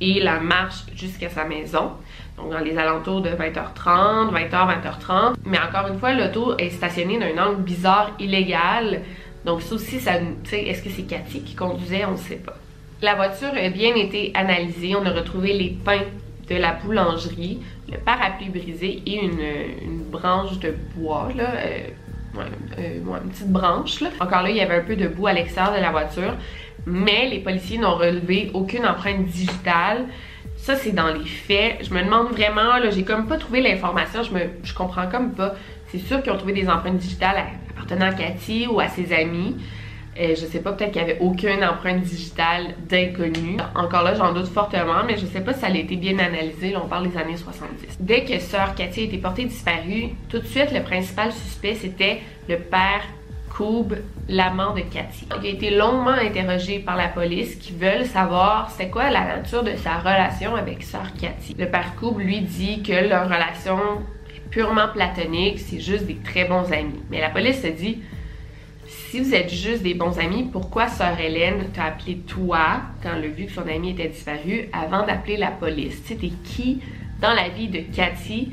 et 0.00 0.20
la 0.20 0.40
marche 0.40 0.84
jusqu'à 0.96 1.28
sa 1.28 1.44
maison? 1.44 1.92
Donc 2.36 2.50
dans 2.50 2.58
les 2.58 2.76
alentours 2.76 3.20
de 3.20 3.30
20h30, 3.30 4.32
20h, 4.32 4.50
20h30. 4.50 5.34
Mais 5.44 5.58
encore 5.58 5.92
une 5.92 5.98
fois, 6.00 6.12
l'auto 6.12 6.56
est 6.58 6.70
stationnée 6.70 7.20
d'un 7.20 7.40
angle 7.40 7.62
bizarre, 7.62 8.10
illégal. 8.18 9.02
Donc 9.44 9.62
ça 9.62 9.76
aussi, 9.76 10.00
ça, 10.00 10.14
est-ce 10.52 10.82
que 10.82 10.90
c'est 10.90 11.02
Cathy 11.02 11.42
qui 11.42 11.54
conduisait? 11.54 12.04
On 12.04 12.12
ne 12.12 12.16
sait 12.16 12.36
pas. 12.36 12.56
La 13.00 13.14
voiture 13.14 13.52
a 13.56 13.68
bien 13.68 13.94
été 13.94 14.32
analysée. 14.34 14.96
On 14.96 15.06
a 15.06 15.10
retrouvé 15.10 15.52
les 15.52 15.70
pains 15.84 16.02
la 16.58 16.72
boulangerie, 16.72 17.60
le 17.90 17.98
parapluie 17.98 18.48
brisé 18.48 19.02
et 19.06 19.20
une, 19.24 20.02
branche 20.10 20.58
de 20.58 20.74
bois, 20.94 21.28
là, 21.34 21.54
euh, 21.56 21.88
euh, 22.78 22.98
une 23.24 23.30
petite 23.30 23.50
branche. 23.50 24.00
Là. 24.00 24.10
Encore 24.20 24.42
là, 24.42 24.50
il 24.50 24.56
y 24.56 24.60
avait 24.60 24.76
un 24.76 24.82
peu 24.82 24.96
de 24.96 25.08
boue 25.08 25.26
à 25.26 25.32
l'extérieur 25.32 25.74
de 25.74 25.80
la 25.80 25.90
voiture, 25.90 26.34
mais 26.86 27.28
les 27.28 27.38
policiers 27.38 27.78
n'ont 27.78 27.96
relevé 27.96 28.50
aucune 28.54 28.86
empreinte 28.86 29.24
digitale. 29.26 30.06
Ça, 30.56 30.76
c'est 30.76 30.92
dans 30.92 31.12
les 31.12 31.24
faits. 31.24 31.78
Je 31.82 31.92
me 31.92 32.02
demande 32.02 32.28
vraiment, 32.32 32.78
là, 32.78 32.90
j'ai 32.90 33.04
comme 33.04 33.26
pas 33.26 33.36
trouvé 33.36 33.60
l'information, 33.60 34.22
je, 34.22 34.32
me, 34.32 34.40
je 34.62 34.74
comprends 34.74 35.08
comme 35.08 35.32
pas. 35.32 35.54
C'est 35.88 35.98
sûr 35.98 36.22
qu'ils 36.22 36.32
ont 36.32 36.36
trouvé 36.36 36.52
des 36.52 36.68
empreintes 36.68 36.98
digitales 36.98 37.42
appartenant 37.70 38.06
à 38.06 38.12
Cathy 38.12 38.66
ou 38.66 38.80
à 38.80 38.88
ses 38.88 39.12
amis. 39.12 39.56
Euh, 40.20 40.34
je 40.38 40.44
sais 40.44 40.60
pas, 40.60 40.72
peut-être 40.72 40.92
qu'il 40.92 41.02
n'y 41.02 41.10
avait 41.10 41.20
aucune 41.20 41.64
empreinte 41.64 42.02
digitale 42.02 42.74
d'inconnu. 42.86 43.56
Encore 43.74 44.02
là, 44.02 44.14
j'en 44.14 44.32
doute 44.34 44.48
fortement, 44.48 45.04
mais 45.06 45.16
je 45.16 45.24
sais 45.24 45.40
pas 45.40 45.54
si 45.54 45.60
ça 45.60 45.68
a 45.68 45.74
été 45.74 45.96
bien 45.96 46.18
analysé. 46.18 46.72
Là, 46.72 46.82
on 46.84 46.88
parle 46.88 47.08
des 47.08 47.16
années 47.16 47.36
70. 47.36 47.96
Dès 47.98 48.24
que 48.24 48.38
sœur 48.38 48.74
Cathy 48.74 49.00
a 49.00 49.04
été 49.04 49.18
portée 49.18 49.44
disparue, 49.44 50.10
tout 50.28 50.38
de 50.38 50.46
suite, 50.46 50.70
le 50.72 50.82
principal 50.82 51.32
suspect, 51.32 51.74
c'était 51.76 52.20
le 52.46 52.58
père 52.58 53.02
Koub, 53.56 53.94
l'amant 54.28 54.74
de 54.74 54.80
Cathy. 54.80 55.26
Il 55.40 55.46
a 55.46 55.50
été 55.50 55.70
longuement 55.70 56.10
interrogé 56.10 56.78
par 56.78 56.96
la 56.96 57.08
police 57.08 57.56
qui 57.56 57.72
veulent 57.72 58.06
savoir 58.06 58.70
c'est 58.70 58.88
quoi 58.88 59.10
la 59.10 59.24
nature 59.36 59.62
de 59.62 59.76
sa 59.76 59.98
relation 59.98 60.56
avec 60.56 60.82
sœur 60.82 61.06
Cathy. 61.18 61.54
Le 61.58 61.66
père 61.66 61.94
Koub 61.98 62.18
lui 62.18 62.40
dit 62.40 62.82
que 62.82 63.08
leur 63.08 63.24
relation 63.24 63.78
est 64.34 64.48
purement 64.50 64.88
platonique, 64.92 65.58
c'est 65.58 65.80
juste 65.80 66.06
des 66.06 66.16
très 66.16 66.44
bons 66.44 66.70
amis. 66.70 67.02
Mais 67.10 67.20
la 67.20 67.30
police 67.30 67.62
se 67.62 67.68
dit 67.68 68.02
si 69.12 69.20
vous 69.20 69.34
êtes 69.34 69.52
juste 69.52 69.82
des 69.82 69.92
bons 69.92 70.18
amis, 70.18 70.48
pourquoi 70.50 70.88
sœur 70.88 71.20
Hélène 71.20 71.68
t'a 71.74 71.84
appelé 71.84 72.16
toi 72.26 72.80
quand 73.02 73.10
a 73.10 73.20
vu 73.20 73.44
que 73.44 73.52
son 73.52 73.68
ami 73.68 73.90
était 73.90 74.08
disparu 74.08 74.70
avant 74.72 75.04
d'appeler 75.04 75.36
la 75.36 75.50
police? 75.50 76.02
Tu 76.02 76.08
sais, 76.08 76.14
t'es 76.14 76.32
qui 76.44 76.80
dans 77.20 77.34
la 77.34 77.50
vie 77.50 77.68
de 77.68 77.80
Cathy? 77.94 78.52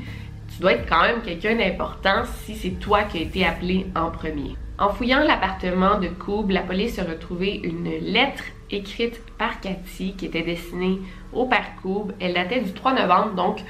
Tu 0.52 0.60
dois 0.60 0.74
être 0.74 0.86
quand 0.86 1.00
même 1.00 1.22
quelqu'un 1.22 1.56
d'important 1.56 2.24
si 2.44 2.56
c'est 2.56 2.78
toi 2.78 3.04
qui 3.04 3.16
as 3.16 3.22
été 3.22 3.46
appelé 3.46 3.86
en 3.96 4.10
premier. 4.10 4.54
En 4.78 4.90
fouillant 4.90 5.20
l'appartement 5.20 5.98
de 5.98 6.08
Coub, 6.08 6.50
la 6.50 6.60
police 6.60 6.98
a 6.98 7.04
retrouvé 7.04 7.58
une 7.64 7.88
lettre 7.88 8.44
écrite 8.70 9.18
par 9.38 9.60
Cathy 9.60 10.12
qui 10.12 10.26
était 10.26 10.42
destinée 10.42 10.98
au 11.32 11.46
père 11.46 11.70
Coub. 11.80 12.12
Elle 12.20 12.34
datait 12.34 12.60
du 12.60 12.74
3 12.74 13.00
novembre, 13.00 13.32
donc 13.34 13.60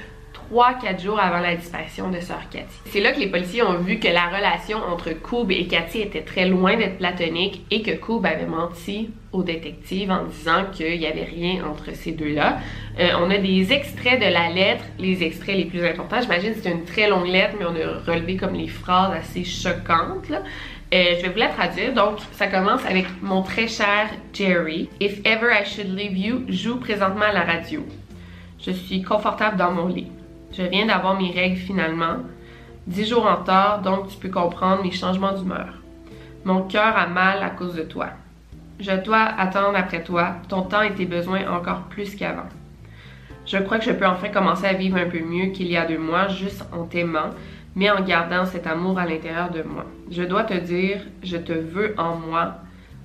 3-4 0.51 1.01
jours 1.01 1.19
avant 1.19 1.39
la 1.39 1.55
disparition 1.55 2.09
de 2.09 2.19
sœur 2.19 2.41
Cathy. 2.49 2.67
C'est 2.85 2.99
là 2.99 3.11
que 3.13 3.19
les 3.19 3.27
policiers 3.27 3.63
ont 3.63 3.77
vu 3.77 3.99
que 3.99 4.07
la 4.07 4.27
relation 4.27 4.77
entre 4.77 5.11
Coub 5.11 5.49
et 5.49 5.67
Cathy 5.67 6.01
était 6.01 6.21
très 6.21 6.47
loin 6.47 6.75
d'être 6.75 6.97
platonique 6.97 7.65
et 7.71 7.81
que 7.81 7.91
Coub 7.91 8.25
avait 8.25 8.45
menti 8.45 9.09
au 9.31 9.43
détective 9.43 10.11
en 10.11 10.25
disant 10.25 10.65
qu'il 10.71 10.99
n'y 10.99 11.07
avait 11.07 11.23
rien 11.23 11.65
entre 11.65 11.95
ces 11.95 12.11
deux-là. 12.11 12.59
Euh, 12.99 13.09
on 13.21 13.31
a 13.31 13.37
des 13.37 13.71
extraits 13.71 14.19
de 14.19 14.25
la 14.25 14.49
lettre, 14.49 14.83
les 14.99 15.23
extraits 15.23 15.55
les 15.55 15.65
plus 15.65 15.85
importants. 15.85 16.19
J'imagine 16.21 16.53
que 16.53 16.59
c'est 16.61 16.71
une 16.71 16.83
très 16.83 17.09
longue 17.09 17.27
lettre, 17.27 17.55
mais 17.57 17.65
on 17.65 17.75
a 17.75 18.11
relevé 18.11 18.35
comme 18.35 18.53
les 18.53 18.67
phrases 18.67 19.13
assez 19.13 19.45
choquantes. 19.45 20.31
Euh, 20.93 21.15
je 21.17 21.21
vais 21.21 21.29
vous 21.29 21.39
la 21.39 21.47
traduire. 21.47 21.93
Donc, 21.93 22.19
ça 22.33 22.47
commence 22.47 22.85
avec 22.85 23.05
Mon 23.21 23.41
très 23.41 23.67
cher 23.67 24.09
Jerry. 24.33 24.89
If 24.99 25.21
ever 25.25 25.47
I 25.53 25.65
should 25.65 25.95
leave 25.95 26.17
you 26.17 26.41
joue 26.49 26.77
présentement 26.77 27.25
à 27.29 27.31
la 27.31 27.43
radio. 27.43 27.85
Je 28.59 28.71
suis 28.71 29.01
confortable 29.01 29.57
dans 29.57 29.71
mon 29.71 29.87
lit. 29.87 30.07
Je 30.53 30.63
viens 30.63 30.85
d'avoir 30.85 31.19
mes 31.19 31.31
règles 31.31 31.57
finalement. 31.57 32.17
Dix 32.87 33.07
jours 33.07 33.25
en 33.25 33.37
retard, 33.37 33.81
donc 33.81 34.07
tu 34.07 34.17
peux 34.17 34.29
comprendre 34.29 34.83
mes 34.83 34.91
changements 34.91 35.33
d'humeur. 35.33 35.73
Mon 36.43 36.63
cœur 36.63 36.97
a 36.97 37.07
mal 37.07 37.41
à 37.41 37.51
cause 37.51 37.75
de 37.75 37.83
toi. 37.83 38.07
Je 38.79 38.91
dois 38.91 39.21
attendre 39.21 39.77
après 39.77 40.03
toi, 40.03 40.35
ton 40.49 40.63
temps 40.63 40.81
et 40.81 40.93
tes 40.93 41.05
besoins 41.05 41.47
encore 41.49 41.83
plus 41.83 42.15
qu'avant. 42.15 42.49
Je 43.45 43.57
crois 43.57 43.77
que 43.77 43.85
je 43.85 43.91
peux 43.91 44.07
enfin 44.07 44.29
commencer 44.29 44.65
à 44.65 44.73
vivre 44.73 44.97
un 44.97 45.09
peu 45.09 45.19
mieux 45.19 45.47
qu'il 45.47 45.67
y 45.67 45.77
a 45.77 45.85
deux 45.85 45.99
mois, 45.99 46.27
juste 46.27 46.65
en 46.73 46.85
t'aimant, 46.85 47.29
mais 47.75 47.89
en 47.89 48.01
gardant 48.01 48.45
cet 48.45 48.67
amour 48.67 48.97
à 48.97 49.05
l'intérieur 49.05 49.51
de 49.51 49.61
moi. 49.61 49.85
Je 50.09 50.23
dois 50.23 50.43
te 50.43 50.53
dire, 50.53 51.01
je 51.23 51.37
te 51.37 51.53
veux 51.53 51.93
en 51.97 52.15
moi, 52.15 52.55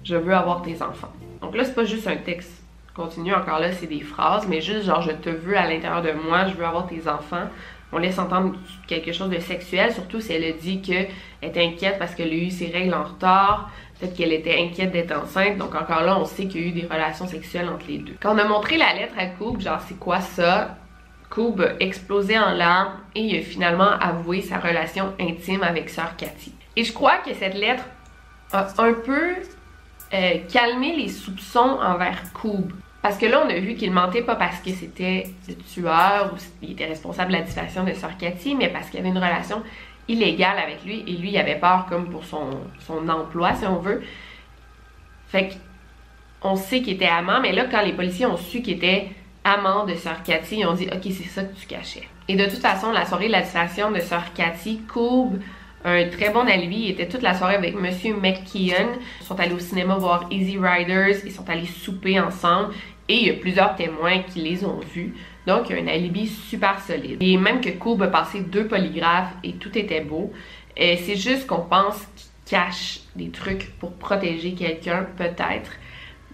je 0.03 0.17
veux 0.17 0.35
avoir 0.35 0.63
tes 0.63 0.83
enfants. 0.83 1.13
Donc 1.43 1.55
là, 1.55 1.65
c'est 1.65 1.75
pas 1.75 1.85
juste 1.85 2.09
un 2.09 2.17
texte 2.17 2.56
continue 2.97 3.35
encore 3.35 3.61
là, 3.61 3.73
c'est 3.73 3.87
des 3.87 4.01
phrases, 4.01 4.49
mais 4.49 4.61
juste 4.61 4.87
genre 4.87 5.03
je 5.03 5.13
te 5.13 5.29
veux 5.29 5.57
à 5.57 5.69
l'intérieur 5.69 6.03
de 6.03 6.13
moi, 6.13 6.47
je 6.49 6.55
veux 6.55 6.65
avoir 6.65 6.87
tes 6.87 7.07
enfants. 7.09 7.45
On 7.93 7.99
laisse 7.99 8.19
entendre 8.19 8.57
quelque 8.89 9.13
chose 9.13 9.31
de 9.31 9.39
sexuel, 9.39 9.93
surtout 9.93 10.21
si 10.21 10.33
elle 10.33 10.45
a 10.45 10.53
dit 10.53 10.81
qu'elle 10.81 11.09
est 11.43 11.57
inquiète 11.57 11.99
parce 11.99 12.15
qu'elle 12.15 12.31
a 12.31 12.35
eu 12.35 12.51
ses 12.51 12.67
règles 12.67 12.95
en 12.95 13.05
retard, 13.05 13.71
peut-être 13.99 14.17
qu'elle 14.17 14.33
était 14.33 14.59
inquiète 14.59 14.91
d'être 14.91 15.13
enceinte, 15.13 15.59
donc 15.59 15.75
encore 15.75 16.03
là, 16.03 16.19
on 16.19 16.25
sait 16.25 16.47
qu'il 16.47 16.63
y 16.63 16.65
a 16.65 16.67
eu 16.69 16.73
des 16.73 16.87
relations 16.87 17.27
sexuelles 17.27 17.69
entre 17.69 17.87
les 17.87 17.99
deux. 17.99 18.17
Quand 18.21 18.35
on 18.35 18.39
a 18.39 18.45
montré 18.45 18.77
la 18.77 18.93
lettre 18.95 19.15
à 19.17 19.27
Coop, 19.27 19.61
genre 19.61 19.81
c'est 19.87 19.99
quoi 19.99 20.21
ça? 20.21 20.77
A 21.39 21.67
explosé 21.81 22.39
en 22.39 22.53
larmes 22.53 22.95
et 23.15 23.21
il 23.21 23.39
a 23.39 23.43
finalement 23.43 23.91
avoué 24.01 24.41
sa 24.41 24.59
relation 24.59 25.13
intime 25.21 25.63
avec 25.63 25.91
sœur 25.91 26.17
Cathy. 26.17 26.53
Et 26.77 26.85
je 26.85 26.95
crois 26.95 27.19
que 27.19 27.35
cette 27.35 27.55
lettre 27.55 27.85
a 28.53 28.67
un 28.79 28.95
peu 28.95 29.35
euh, 30.15 30.39
calmé 30.51 30.97
les 30.97 31.09
soupçons 31.09 31.79
envers 31.83 32.33
Coop. 32.33 32.73
Parce 33.07 33.19
que 33.19 33.27
là, 33.27 33.45
on 33.47 33.49
a 33.49 33.61
vu 33.61 33.77
qu'il 33.77 33.93
mentait 33.93 34.23
pas 34.23 34.35
parce 34.35 34.59
que 34.59 34.71
c'était 34.71 35.29
le 35.47 35.55
tueur 35.55 36.33
ou 36.35 36.37
qu'il 36.61 36.73
était 36.73 36.87
responsable 36.87 37.31
de 37.31 37.37
la 37.37 37.43
disparition 37.43 37.85
de 37.85 37.93
Sœur 37.93 38.19
Cathy, 38.19 38.57
mais 38.57 38.69
parce 38.69 38.91
qu'il 38.91 38.99
avait 38.99 39.11
une 39.11 39.17
relation 39.17 39.63
illégale 40.09 40.59
avec 40.59 40.85
lui 40.85 41.05
et 41.07 41.13
lui, 41.13 41.31
il 41.31 41.39
avait 41.39 41.55
peur 41.55 41.87
comme 41.89 42.11
pour 42.11 42.25
son, 42.25 42.51
son 42.81 43.09
emploi, 43.09 43.55
si 43.55 43.65
on 43.65 43.77
veut. 43.77 44.03
Fait 45.29 45.57
qu'on 46.41 46.57
sait 46.57 46.83
qu'il 46.83 46.95
était 46.95 47.07
amant, 47.07 47.41
mais 47.41 47.53
là, 47.53 47.67
quand 47.71 47.83
les 47.83 47.93
policiers 47.93 48.27
ont 48.27 48.37
su 48.37 48.61
qu'il 48.61 48.75
était 48.75 49.11
amant 49.45 49.87
de 49.87 49.95
Sœur 49.95 50.25
Cathy, 50.25 50.59
ils 50.59 50.67
ont 50.67 50.75
dit 50.75 50.89
«Ok, 50.93 51.03
c'est 51.05 51.29
ça 51.29 51.45
que 51.45 51.55
tu 51.55 51.69
cachais.» 51.69 52.09
Et 52.27 52.35
de 52.35 52.47
toute 52.47 52.59
façon, 52.59 52.91
la 52.91 53.07
soirée 53.07 53.29
de 53.29 53.33
la 53.33 53.43
disparition 53.43 53.93
de 53.93 54.01
Sœur 54.01 54.33
Cathy 54.35 54.81
courbe 54.81 55.39
un 55.85 56.09
très 56.09 56.31
bon 56.31 56.41
alibi. 56.49 56.87
Il 56.87 56.91
était 56.91 57.07
toute 57.07 57.23
la 57.23 57.35
soirée 57.35 57.55
avec 57.55 57.77
Monsieur 57.77 58.17
McKeon. 58.17 58.99
Ils 59.21 59.25
sont 59.25 59.39
allés 59.39 59.55
au 59.55 59.61
cinéma 59.61 59.95
voir 59.95 60.27
Easy 60.33 60.59
Riders. 60.59 61.25
Ils 61.25 61.31
sont 61.31 61.49
allés 61.49 61.67
souper 61.67 62.19
ensemble. 62.19 62.75
Et 63.09 63.15
il 63.15 63.27
y 63.27 63.31
a 63.31 63.35
plusieurs 63.35 63.77
témoins 63.77 64.23
qui 64.23 64.41
les 64.41 64.65
ont 64.65 64.81
vus. 64.81 65.15
Donc, 65.47 65.71
il 65.71 65.77
y 65.77 65.79
a 65.79 65.83
un 65.83 65.87
alibi 65.87 66.27
super 66.27 66.81
solide. 66.81 67.19
Et 67.21 67.37
même 67.37 67.61
que 67.61 67.71
Cobb 67.71 68.03
a 68.03 68.09
passé 68.09 68.41
deux 68.41 68.67
polygraphes 68.67 69.33
et 69.45 69.53
tout 69.55 69.77
était 69.79 70.01
beau. 70.01 70.33
Euh, 70.81 70.97
c'est 71.05 71.17
juste 71.17 71.47
qu'on 71.47 71.63
pense 71.63 71.97
qu'il 72.17 72.27
cache 72.47 73.01
des 73.15 73.31
trucs 73.31 73.71
pour 73.79 73.93
protéger 73.95 74.55
quelqu'un, 74.55 75.07
peut-être. 75.17 75.73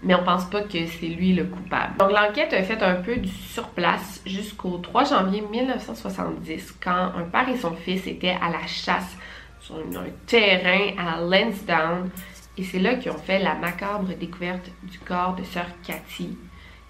Mais 0.01 0.15
on 0.15 0.23
pense 0.23 0.45
pas 0.45 0.61
que 0.61 0.85
c'est 0.85 1.07
lui 1.07 1.33
le 1.33 1.45
coupable. 1.45 1.97
Donc 1.97 2.11
l'enquête 2.11 2.51
a 2.53 2.61
fait 2.63 2.81
un 2.83 2.95
peu 2.95 3.15
du 3.15 3.29
surplace 3.29 4.21
jusqu'au 4.25 4.77
3 4.77 5.05
janvier 5.05 5.41
1970 5.49 6.75
quand 6.83 7.13
un 7.15 7.23
père 7.31 7.47
et 7.47 7.55
son 7.55 7.73
fils 7.73 8.05
étaient 8.05 8.35
à 8.41 8.49
la 8.49 8.67
chasse 8.67 9.17
sur 9.61 9.75
un 9.75 10.05
terrain 10.27 10.91
à 10.97 11.21
Lansdowne 11.21 12.09
et 12.57 12.63
c'est 12.63 12.79
là 12.79 12.95
qu'ils 12.95 13.11
ont 13.11 13.17
fait 13.17 13.39
la 13.39 13.55
macabre 13.55 14.13
découverte 14.19 14.69
du 14.83 14.99
corps 14.99 15.35
de 15.35 15.43
sœur 15.43 15.67
Cathy 15.87 16.37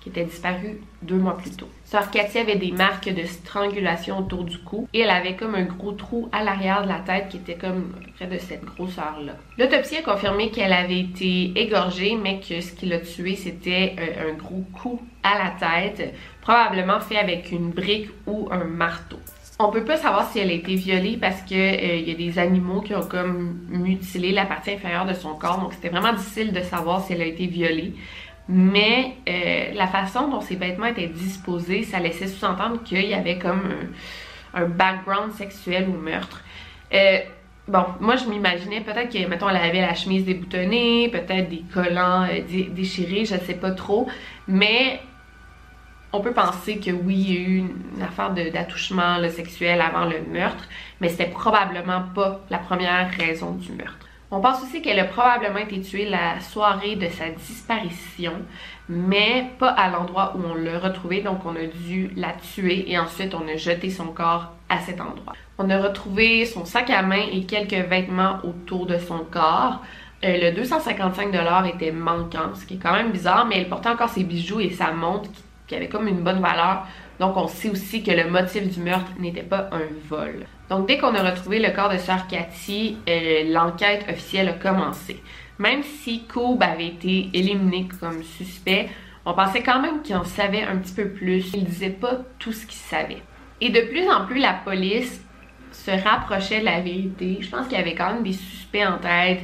qui 0.03 0.10
était 0.10 0.25
disparue 0.25 0.81
deux 1.01 1.15
mois 1.15 1.38
plus 1.38 1.51
tôt. 1.51 1.69
Sœur 1.86 2.12
Cathy 2.12 2.39
avait 2.39 2.57
des 2.57 2.72
marques 2.72 3.07
de 3.10 3.24
strangulation 3.24 4.19
autour 4.19 4.43
du 4.43 4.57
cou 4.57 4.88
et 4.93 5.00
elle 5.00 5.10
avait 5.10 5.36
comme 5.36 5.55
un 5.55 5.63
gros 5.63 5.93
trou 5.93 6.27
à 6.33 6.43
l'arrière 6.43 6.83
de 6.83 6.89
la 6.89 7.00
tête 7.00 7.29
qui 7.29 7.38
était 7.38 7.55
comme 7.55 7.93
près 8.15 8.27
de 8.27 8.38
cette 8.38 8.65
grosseur-là. 8.65 9.33
L'autopsie 9.57 9.95
a 9.98 10.01
confirmé 10.01 10.51
qu'elle 10.51 10.74
avait 10.74 11.00
été 11.00 11.53
égorgée, 11.55 12.17
mais 12.22 12.41
que 12.41 12.60
ce 12.60 12.74
qui 12.74 12.86
l'a 12.88 13.00
tuée, 13.00 13.36
c'était 13.36 13.95
euh, 13.98 14.31
un 14.31 14.33
gros 14.33 14.65
coup 14.74 15.01
à 15.24 15.41
la 15.41 15.51
tête, 15.51 16.13
probablement 16.41 17.00
fait 17.00 17.17
avec 17.17 17.53
une 17.53 17.69
brique 17.69 18.10
ou 18.27 18.50
un 18.51 18.65
marteau. 18.65 19.19
On 19.60 19.69
peut 19.69 19.86
pas 19.86 19.98
savoir 19.98 20.29
si 20.29 20.39
elle 20.39 20.50
a 20.50 20.53
été 20.53 20.75
violée 20.75 21.15
parce 21.15 21.41
que 21.43 21.53
euh, 21.53 21.95
il 21.95 22.10
y 22.10 22.12
a 22.12 22.15
des 22.15 22.39
animaux 22.39 22.81
qui 22.81 22.93
ont 22.93 23.07
comme 23.07 23.57
mutilé 23.69 24.33
la 24.33 24.45
partie 24.45 24.72
inférieure 24.72 25.05
de 25.05 25.13
son 25.13 25.36
corps, 25.36 25.62
donc 25.62 25.72
c'était 25.74 25.89
vraiment 25.89 26.12
difficile 26.12 26.51
de 26.51 26.62
savoir 26.62 27.05
si 27.05 27.13
elle 27.13 27.22
a 27.22 27.25
été 27.25 27.45
violée 27.45 27.93
mais 28.50 29.16
euh, 29.28 29.74
la 29.74 29.88
façon 29.88 30.28
dont 30.28 30.42
ces 30.42 30.56
vêtements 30.56 30.88
étaient 30.88 31.08
disposés, 31.08 31.84
ça 31.84 32.00
laissait 32.00 32.28
sous-entendre 32.28 32.84
qu'il 32.84 33.06
y 33.06 33.14
avait 33.14 33.38
comme 33.38 33.62
un, 34.54 34.66
background 34.66 35.32
sexuel 35.34 35.88
ou 35.90 35.94
meurtre. 35.94 36.42
Euh, 36.94 37.20
bon, 37.68 37.86
moi 38.00 38.18
je 38.18 38.26
m'imaginais 38.26 38.82
peut-être 38.82 39.12
que, 39.12 39.28
mettons, 39.28 39.50
elle 39.50 39.58
avait 39.58 39.82
la 39.82 39.96
chemise 39.96 40.26
déboutonnée, 40.26 41.10
peut-être 41.10 41.50
des 41.50 41.64
collants 41.74 42.24
euh, 42.24 42.42
déchirés, 42.70 43.26
je 43.26 43.36
sais 43.38 43.56
pas 43.56 43.72
trop, 43.72 44.08
mais 44.48 45.00
on 46.12 46.20
peut 46.20 46.34
penser 46.34 46.78
que 46.78 46.92
oui, 46.92 47.16
il 47.16 47.34
y 47.34 47.38
a 47.38 47.40
eu 47.40 47.58
une 47.58 48.02
affaire 48.04 48.32
d'attouchement 48.32 49.18
sexuel 49.30 49.82
avant 49.82 50.06
le 50.06 50.22
meurtre, 50.22 50.66
mais 51.02 51.10
c'était 51.10 51.30
probablement 51.30 52.04
pas 52.14 52.42
la 52.52 52.60
première 52.60 53.10
raison 53.10 53.52
du 53.52 53.72
meurtre. 53.72 54.02
On 54.36 54.42
pense 54.42 54.63
aussi 54.63 54.82
qu'elle 54.82 54.98
a 54.98 55.06
probablement 55.06 55.60
été 55.60 55.80
tuée 55.80 56.10
la 56.10 56.40
soirée 56.40 56.96
de 56.96 57.08
sa 57.08 57.30
disparition, 57.30 58.34
mais 58.90 59.52
pas 59.60 59.70
à 59.70 59.92
l'endroit 59.92 60.34
où 60.36 60.42
on 60.44 60.56
l'a 60.56 60.80
retrouvée, 60.80 61.22
donc 61.22 61.46
on 61.46 61.56
a 61.56 61.68
dû 61.68 62.10
la 62.16 62.34
tuer 62.34 62.92
et 62.92 62.98
ensuite 62.98 63.36
on 63.36 63.48
a 63.48 63.58
jeté 63.58 63.92
son 63.92 64.08
corps 64.08 64.54
à 64.70 64.80
cet 64.80 65.00
endroit. 65.00 65.34
On 65.60 65.70
a 65.70 65.80
retrouvé 65.80 66.48
son 66.48 66.66
sac 66.66 66.90
à 66.90 67.04
main 67.04 67.22
et 67.32 67.44
quelques 67.44 67.88
vêtements 67.88 68.40
autour 68.44 68.88
de 68.88 68.98
son 68.98 69.20
corps. 69.20 69.84
Euh, 70.24 70.52
le 70.52 70.63
255$ 70.63 71.70
était 71.75 71.92
manquant, 71.92 72.56
ce 72.56 72.66
qui 72.66 72.74
est 72.74 72.80
quand 72.82 72.94
même 72.94 73.12
bizarre, 73.12 73.46
mais 73.46 73.60
elle 73.60 73.70
portait 73.70 73.90
encore 73.90 74.10
ses 74.10 74.24
bijoux 74.24 74.62
et 74.62 74.72
sa 74.72 74.94
montre 74.94 75.30
qui 75.68 75.75
avait 75.75 75.90
comme 75.90 76.08
une 76.08 76.24
bonne 76.24 76.42
valeur. 76.42 76.88
Donc 77.20 77.38
on 77.38 77.48
sait 77.48 77.70
aussi 77.70 78.02
que 78.02 78.10
le 78.10 78.28
motif 78.32 78.68
du 78.68 78.80
meurtre 78.80 79.12
n'était 79.20 79.44
pas 79.44 79.70
un 79.72 79.86
vol. 80.10 80.48
Donc, 80.70 80.88
dès 80.88 80.98
qu'on 80.98 81.13
a 81.13 81.29
retrouvé 81.29 81.60
le 81.60 81.72
corps 81.72 81.89
de 81.89 81.98
sœur 81.98 82.27
Cathy, 82.27 82.98
euh, 83.08 83.51
l'enquête 83.51 84.05
officielle 84.10 84.50
a 84.50 84.53
commencé. 84.53 85.22
Même 85.60 85.84
si 85.84 86.24
Cobb 86.25 86.63
avait 86.63 86.88
été 86.88 87.29
éliminé 87.34 87.88
comme 88.00 88.24
suspect, 88.24 88.89
on 89.25 89.34
pensait 89.34 89.62
quand 89.62 89.82
même 89.82 90.01
qu'il 90.01 90.15
en 90.15 90.24
savait 90.24 90.63
un 90.63 90.77
petit 90.77 90.93
peu 90.93 91.10
plus. 91.10 91.51
Il 91.53 91.65
disait 91.65 91.89
pas 91.89 92.20
tout 92.39 92.51
ce 92.51 92.65
qu'il 92.65 92.79
savait. 92.79 93.22
Et 93.62 93.70
de 93.70 93.82
plus 93.82 94.10
en 94.10 94.25
plus, 94.25 94.39
la 94.39 94.53
police 94.53 95.24
se 95.72 95.91
rapprochait 95.91 96.60
de 96.60 96.65
la 96.65 96.82
vérité. 96.82 97.38
Je 97.39 97.50
pense 97.50 97.67
qu'il 97.67 97.77
y 97.77 97.82
avait 97.82 97.96
quand 97.96 98.13
même 98.13 98.24
des 98.24 98.34
suspects 98.34 98.86
en 98.86 98.98
tête. 98.98 99.41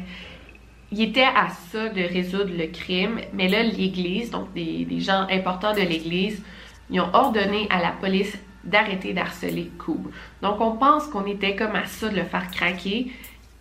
Il 0.91 1.01
était 1.01 1.21
à 1.21 1.49
ça 1.71 1.89
de 1.89 2.01
résoudre 2.01 2.51
le 2.57 2.67
crime, 2.67 3.19
mais 3.33 3.47
là, 3.47 3.61
l'Église, 3.61 4.31
donc 4.31 4.51
des, 4.53 4.85
des 4.85 4.99
gens 4.99 5.27
importants 5.29 5.73
de 5.73 5.81
l'Église, 5.81 6.43
ils 6.89 6.99
ont 6.99 7.09
ordonné 7.13 7.67
à 7.69 7.79
la 7.79 7.91
police 7.91 8.37
d'arrêter 8.63 9.13
d'harceler 9.13 9.71
Coub. 9.77 10.11
Donc 10.41 10.59
on 10.61 10.73
pense 10.73 11.07
qu'on 11.07 11.25
était 11.25 11.55
comme 11.55 11.75
à 11.75 11.85
ça 11.85 12.09
de 12.09 12.15
le 12.15 12.23
faire 12.23 12.49
craquer 12.51 13.07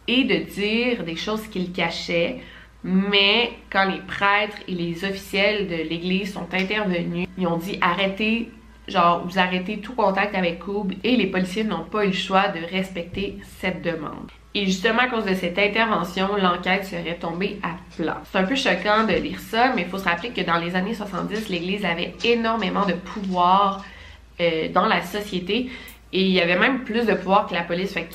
et 0.06 0.24
de 0.24 0.36
dire 0.36 1.04
des 1.04 1.16
choses 1.16 1.46
qu'il 1.48 1.72
cachait. 1.72 2.38
Mais 2.84 3.52
quand 3.70 3.84
les 3.84 4.00
prêtres 4.00 4.58
et 4.66 4.72
les 4.72 5.04
officiels 5.04 5.68
de 5.68 5.76
l'Église 5.76 6.32
sont 6.32 6.48
intervenus, 6.52 7.28
ils 7.36 7.46
ont 7.46 7.56
dit 7.56 7.78
arrêtez, 7.80 8.50
genre 8.86 9.26
vous 9.26 9.38
arrêtez 9.38 9.78
tout 9.78 9.94
contact 9.94 10.34
avec 10.34 10.60
Coub 10.60 10.92
et 11.04 11.16
les 11.16 11.26
policiers 11.26 11.64
n'ont 11.64 11.84
pas 11.84 12.04
eu 12.04 12.08
le 12.08 12.12
choix 12.14 12.48
de 12.48 12.60
respecter 12.64 13.38
cette 13.60 13.82
demande. 13.82 14.30
Et 14.54 14.64
justement, 14.64 15.00
à 15.00 15.08
cause 15.08 15.24
de 15.24 15.34
cette 15.34 15.58
intervention, 15.58 16.36
l'enquête 16.36 16.86
serait 16.86 17.18
tombée 17.20 17.60
à 17.62 17.76
plat. 17.96 18.22
C'est 18.24 18.38
un 18.38 18.44
peu 18.44 18.56
choquant 18.56 19.04
de 19.04 19.12
lire 19.12 19.38
ça, 19.38 19.72
mais 19.74 19.82
il 19.82 19.88
faut 19.88 19.98
se 19.98 20.04
rappeler 20.04 20.30
que 20.30 20.40
dans 20.40 20.58
les 20.58 20.74
années 20.74 20.94
70, 20.94 21.48
l'Église 21.48 21.84
avait 21.84 22.14
énormément 22.24 22.86
de 22.86 22.94
pouvoir 22.94 23.84
euh, 24.40 24.68
dans 24.72 24.86
la 24.86 25.02
société 25.02 25.70
et 26.12 26.22
il 26.22 26.30
y 26.30 26.40
avait 26.40 26.58
même 26.58 26.84
plus 26.84 27.06
de 27.06 27.14
pouvoir 27.14 27.46
que 27.46 27.54
la 27.54 27.62
police. 27.62 27.92
Fait 27.92 28.08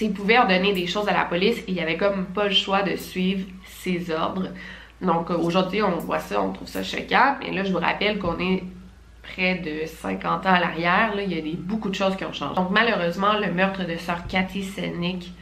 ils 0.00 0.12
pouvaient 0.12 0.38
ordonner 0.38 0.72
des 0.72 0.86
choses 0.86 1.08
à 1.08 1.12
la 1.12 1.24
police 1.24 1.58
et 1.58 1.64
il 1.68 1.74
y 1.74 1.80
avait 1.80 1.98
comme 1.98 2.24
pas 2.26 2.46
le 2.46 2.54
choix 2.54 2.82
de 2.82 2.96
suivre 2.96 3.46
ses 3.64 4.10
ordres. 4.10 4.48
Donc 5.02 5.30
euh, 5.30 5.36
aujourd'hui, 5.36 5.82
on 5.82 5.96
voit 5.98 6.18
ça, 6.18 6.42
on 6.42 6.52
trouve 6.52 6.68
ça 6.68 6.82
choquant. 6.82 7.36
Mais 7.40 7.52
là, 7.52 7.64
je 7.64 7.72
vous 7.72 7.78
rappelle 7.78 8.18
qu'on 8.18 8.38
est 8.38 8.62
près 9.22 9.56
de 9.56 9.86
50 9.86 10.46
ans 10.46 10.52
à 10.52 10.60
l'arrière. 10.60 11.12
Il 11.18 11.32
y 11.32 11.38
a 11.38 11.42
des, 11.42 11.54
beaucoup 11.54 11.90
de 11.90 11.94
choses 11.94 12.16
qui 12.16 12.24
ont 12.24 12.32
changé. 12.32 12.54
Donc 12.54 12.70
malheureusement, 12.70 13.38
le 13.38 13.52
meurtre 13.52 13.86
de 13.86 13.96
sœur 13.96 14.26
Cathy 14.26 14.62
Selnick 14.62 15.32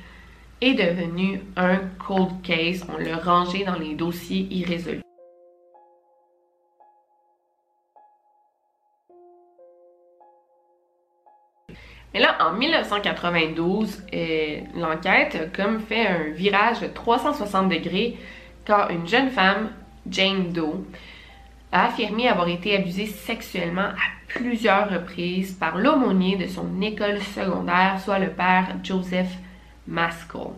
est 0.61 0.75
devenu 0.75 1.41
un 1.57 1.77
cold 2.05 2.43
case. 2.43 2.85
On 2.93 2.99
l'a 2.99 3.17
rangé 3.17 3.65
dans 3.65 3.79
les 3.79 3.95
dossiers 3.95 4.49
irrésolus. 4.51 5.08
Mais 12.15 12.21
là, 12.21 12.37
en 12.41 12.55
1992, 12.55 14.05
euh, 14.15 14.61
l'enquête 14.77 15.51
comme 15.55 15.81
fait 15.81 16.07
un 16.07 16.31
virage 16.31 16.81
de 16.81 16.87
360 16.87 17.69
degrés 17.69 18.17
quand 18.67 18.89
une 18.89 19.07
jeune 19.07 19.31
femme, 19.31 19.71
Jane 20.11 20.53
Doe, 20.53 20.85
a 21.73 21.87
affirmé 21.87 22.29
avoir 22.29 22.49
été 22.49 22.77
abusée 22.77 23.07
sexuellement 23.07 23.83
à 23.83 24.09
plusieurs 24.29 24.91
reprises 24.91 25.53
par 25.53 25.77
l'aumônier 25.77 26.37
de 26.37 26.47
son 26.47 26.81
école 26.81 27.21
secondaire, 27.21 27.99
soit 28.03 28.19
le 28.19 28.31
père 28.31 28.77
Joseph 28.83 29.31
Maskell. 29.87 30.53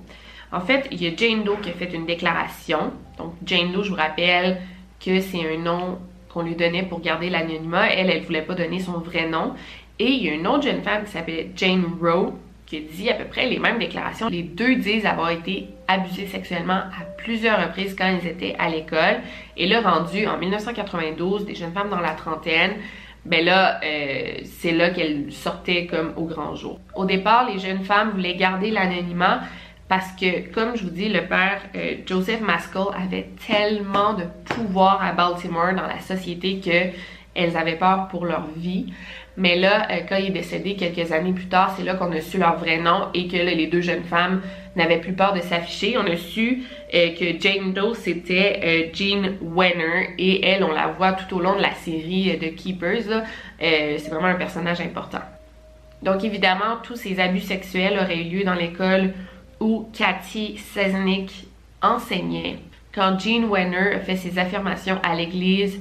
En 0.52 0.60
fait, 0.60 0.88
il 0.90 1.02
y 1.02 1.06
a 1.06 1.16
Jane 1.16 1.44
Doe 1.44 1.56
qui 1.62 1.70
a 1.70 1.72
fait 1.72 1.92
une 1.94 2.06
déclaration. 2.06 2.92
Donc, 3.18 3.34
Jane 3.44 3.72
Doe, 3.72 3.84
je 3.84 3.90
vous 3.90 3.96
rappelle 3.96 4.60
que 5.04 5.20
c'est 5.20 5.54
un 5.54 5.58
nom 5.58 5.98
qu'on 6.28 6.42
lui 6.42 6.54
donnait 6.54 6.82
pour 6.82 7.00
garder 7.00 7.30
l'anonymat. 7.30 7.92
Elle, 7.92 8.10
elle 8.10 8.20
ne 8.20 8.26
voulait 8.26 8.42
pas 8.42 8.54
donner 8.54 8.80
son 8.80 8.98
vrai 8.98 9.28
nom. 9.28 9.54
Et 10.00 10.12
il 10.12 10.24
y 10.24 10.30
a 10.30 10.32
une 10.32 10.46
autre 10.46 10.62
jeune 10.62 10.82
femme 10.82 11.04
qui 11.04 11.10
s'appelle 11.10 11.50
Jane 11.54 11.84
Rowe 12.00 12.32
qui 12.64 12.80
dit 12.80 13.10
à 13.10 13.14
peu 13.14 13.24
près 13.24 13.46
les 13.46 13.58
mêmes 13.58 13.78
déclarations. 13.78 14.28
Les 14.28 14.42
deux 14.42 14.76
disent 14.76 15.04
avoir 15.04 15.28
été 15.28 15.68
abusés 15.88 16.26
sexuellement 16.26 16.72
à 16.72 17.04
plusieurs 17.18 17.60
reprises 17.60 17.94
quand 17.98 18.08
ils 18.08 18.26
étaient 18.26 18.56
à 18.58 18.70
l'école. 18.70 19.20
Et 19.58 19.66
là, 19.66 19.82
rendu 19.82 20.26
en 20.26 20.38
1992, 20.38 21.44
des 21.44 21.54
jeunes 21.54 21.72
femmes 21.72 21.90
dans 21.90 22.00
la 22.00 22.12
trentaine, 22.12 22.76
ben 23.26 23.44
là, 23.44 23.78
euh, 23.84 24.38
c'est 24.44 24.72
là 24.72 24.88
qu'elles 24.88 25.30
sortaient 25.32 25.84
comme 25.84 26.14
au 26.16 26.24
grand 26.24 26.54
jour. 26.54 26.80
Au 26.94 27.04
départ, 27.04 27.50
les 27.50 27.58
jeunes 27.58 27.84
femmes 27.84 28.12
voulaient 28.12 28.36
garder 28.36 28.70
l'anonymat 28.70 29.42
parce 29.88 30.12
que, 30.12 30.50
comme 30.50 30.76
je 30.76 30.84
vous 30.84 30.90
dis, 30.90 31.10
le 31.10 31.26
père 31.26 31.60
euh, 31.74 31.96
Joseph 32.06 32.40
Maskell 32.40 32.86
avait 32.96 33.28
tellement 33.46 34.14
de 34.14 34.24
pouvoir 34.46 35.02
à 35.04 35.12
Baltimore 35.12 35.74
dans 35.74 35.86
la 35.86 36.00
société 36.00 36.60
que 36.60 36.96
elles 37.34 37.56
avaient 37.56 37.76
peur 37.76 38.08
pour 38.08 38.26
leur 38.26 38.46
vie. 38.56 38.92
Mais 39.36 39.56
là, 39.56 39.88
euh, 39.90 40.00
quand 40.08 40.16
il 40.16 40.26
est 40.26 40.30
décédé 40.30 40.74
quelques 40.74 41.12
années 41.12 41.32
plus 41.32 41.46
tard, 41.46 41.74
c'est 41.76 41.84
là 41.84 41.94
qu'on 41.94 42.12
a 42.12 42.20
su 42.20 42.38
leur 42.38 42.58
vrai 42.58 42.78
nom 42.78 43.08
et 43.14 43.28
que 43.28 43.36
les 43.36 43.66
deux 43.66 43.80
jeunes 43.80 44.02
femmes 44.02 44.42
n'avaient 44.76 45.00
plus 45.00 45.12
peur 45.12 45.32
de 45.32 45.40
s'afficher. 45.40 45.96
On 45.98 46.06
a 46.06 46.16
su 46.16 46.64
euh, 46.94 47.10
que 47.14 47.40
Jane 47.40 47.72
Doe, 47.72 47.94
c'était 47.94 48.60
euh, 48.62 48.94
Jean 48.94 49.36
Wenner 49.40 50.14
et 50.18 50.44
elle, 50.44 50.64
on 50.64 50.72
la 50.72 50.88
voit 50.88 51.12
tout 51.12 51.36
au 51.36 51.40
long 51.40 51.56
de 51.56 51.62
la 51.62 51.74
série 51.74 52.36
de 52.36 52.48
Keepers. 52.48 53.24
c'est 53.58 54.08
vraiment 54.08 54.26
un 54.26 54.34
personnage 54.34 54.80
important. 54.80 55.22
Donc 56.02 56.24
évidemment, 56.24 56.78
tous 56.82 56.96
ces 56.96 57.20
abus 57.20 57.40
sexuels 57.40 57.98
auraient 57.98 58.18
eu 58.18 58.38
lieu 58.38 58.44
dans 58.44 58.54
l'école 58.54 59.12
où 59.60 59.88
Cathy 59.92 60.56
Sesnick 60.56 61.46
enseignait. 61.82 62.58
Quand 62.94 63.18
Jean 63.18 63.48
Wenner 63.48 64.00
fait 64.04 64.16
ses 64.16 64.38
affirmations 64.38 64.98
à 65.02 65.14
l'église 65.14 65.80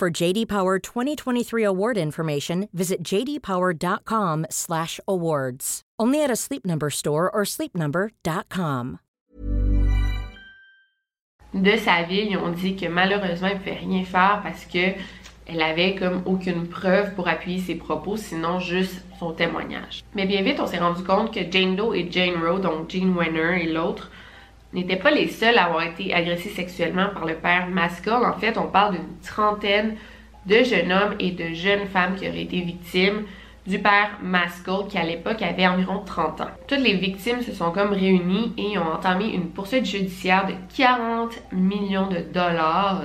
For 0.00 0.08
JD 0.08 0.48
Power 0.48 0.78
2023 0.78 1.62
award 1.62 1.98
information, 1.98 2.70
visit 2.72 3.02
jdpower.com/awards. 3.04 5.82
Only 5.98 6.24
at 6.24 6.30
a 6.30 6.36
Sleep 6.36 6.64
Number 6.64 6.88
store 6.88 7.30
or 7.30 7.44
sleepnumber.com. 7.44 8.98
De 11.52 11.76
sa 11.76 12.04
ville, 12.04 12.30
ils 12.30 12.38
ont 12.38 12.52
dit 12.52 12.76
que 12.76 12.86
malheureusement, 12.86 13.48
il 13.48 13.56
ne 13.56 13.58
pouvait 13.58 13.74
rien 13.74 14.04
faire 14.04 14.40
parce 14.42 14.64
que 14.64 14.94
elle 15.46 15.60
avait 15.60 15.96
comme 15.96 16.22
aucune 16.24 16.66
preuve 16.66 17.14
pour 17.14 17.28
appuyer 17.28 17.60
ses 17.60 17.74
propos, 17.74 18.16
sinon 18.16 18.58
juste 18.58 19.04
son 19.18 19.34
témoignage. 19.34 20.02
Mais 20.14 20.24
bien 20.24 20.40
vite, 20.40 20.60
on 20.60 20.66
s'est 20.66 20.78
rendu 20.78 21.04
compte 21.04 21.30
que 21.30 21.40
Jane 21.52 21.76
Doe 21.76 21.94
et 21.94 22.10
Jane 22.10 22.42
Roe, 22.42 22.58
donc 22.58 22.88
Jean 22.88 23.14
Wenner 23.14 23.64
et 23.64 23.68
l'autre, 23.70 24.10
n'étaient 24.72 24.96
pas 24.96 25.10
les 25.10 25.28
seuls 25.28 25.58
à 25.58 25.64
avoir 25.66 25.82
été 25.82 26.14
agressés 26.14 26.50
sexuellement 26.50 27.08
par 27.12 27.24
le 27.24 27.34
père 27.34 27.68
Maskell. 27.68 28.24
En 28.24 28.34
fait, 28.34 28.56
on 28.56 28.68
parle 28.68 28.92
d'une 28.92 29.18
trentaine 29.22 29.96
de 30.46 30.62
jeunes 30.62 30.92
hommes 30.92 31.14
et 31.18 31.32
de 31.32 31.54
jeunes 31.54 31.86
femmes 31.86 32.14
qui 32.16 32.28
auraient 32.28 32.42
été 32.42 32.60
victimes 32.60 33.24
du 33.66 33.78
père 33.78 34.18
Maskell 34.22 34.86
qui 34.88 34.98
à 34.98 35.04
l'époque 35.04 35.42
avait 35.42 35.66
environ 35.66 36.02
30 36.04 36.40
ans. 36.40 36.50
Toutes 36.66 36.80
les 36.80 36.96
victimes 36.96 37.42
se 37.42 37.52
sont 37.52 37.70
comme 37.70 37.92
réunies 37.92 38.52
et 38.56 38.78
ont 38.78 38.92
entamé 38.92 39.26
une 39.26 39.50
poursuite 39.50 39.84
judiciaire 39.84 40.46
de 40.46 40.54
40 40.76 41.38
millions 41.52 42.08
de 42.08 42.20
dollars. 42.32 43.02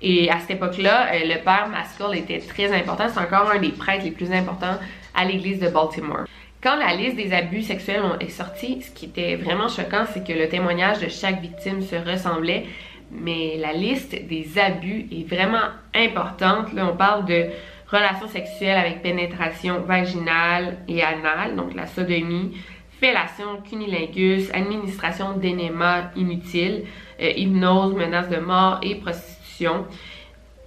Et 0.00 0.30
à 0.30 0.38
cette 0.38 0.52
époque-là, 0.52 1.08
euh, 1.12 1.20
le 1.24 1.42
père 1.42 1.68
Maskell 1.68 2.16
était 2.16 2.38
très 2.38 2.72
important. 2.72 3.06
C'est 3.12 3.18
encore 3.18 3.50
un 3.50 3.58
des 3.58 3.70
prêtres 3.70 4.04
les 4.04 4.12
plus 4.12 4.30
importants 4.30 4.78
à 5.14 5.24
l'église 5.24 5.58
de 5.58 5.68
Baltimore. 5.68 6.24
Quand 6.60 6.74
la 6.74 6.92
liste 6.94 7.14
des 7.14 7.32
abus 7.32 7.62
sexuels 7.62 8.02
est 8.18 8.30
sortie, 8.30 8.82
ce 8.82 8.90
qui 8.90 9.06
était 9.06 9.36
vraiment 9.36 9.68
choquant, 9.68 10.04
c'est 10.12 10.26
que 10.26 10.32
le 10.32 10.48
témoignage 10.48 10.98
de 10.98 11.08
chaque 11.08 11.40
victime 11.40 11.82
se 11.82 11.94
ressemblait, 11.94 12.66
mais 13.12 13.56
la 13.58 13.72
liste 13.72 14.16
des 14.26 14.58
abus 14.58 15.06
est 15.12 15.28
vraiment 15.28 15.68
importante. 15.94 16.72
Là, 16.72 16.90
on 16.92 16.96
parle 16.96 17.26
de 17.26 17.46
relations 17.88 18.26
sexuelles 18.26 18.76
avec 18.76 19.02
pénétration 19.02 19.82
vaginale 19.82 20.78
et 20.88 21.00
anale, 21.00 21.54
donc 21.54 21.74
la 21.74 21.86
sodomie, 21.86 22.56
fellation, 23.00 23.62
cunilingus, 23.68 24.50
administration 24.52 25.34
d'énémas 25.34 26.10
inutiles, 26.16 26.86
euh, 27.22 27.30
hypnose, 27.36 27.94
menace 27.94 28.28
de 28.30 28.38
mort 28.38 28.80
et 28.82 28.96
prostitution. 28.96 29.86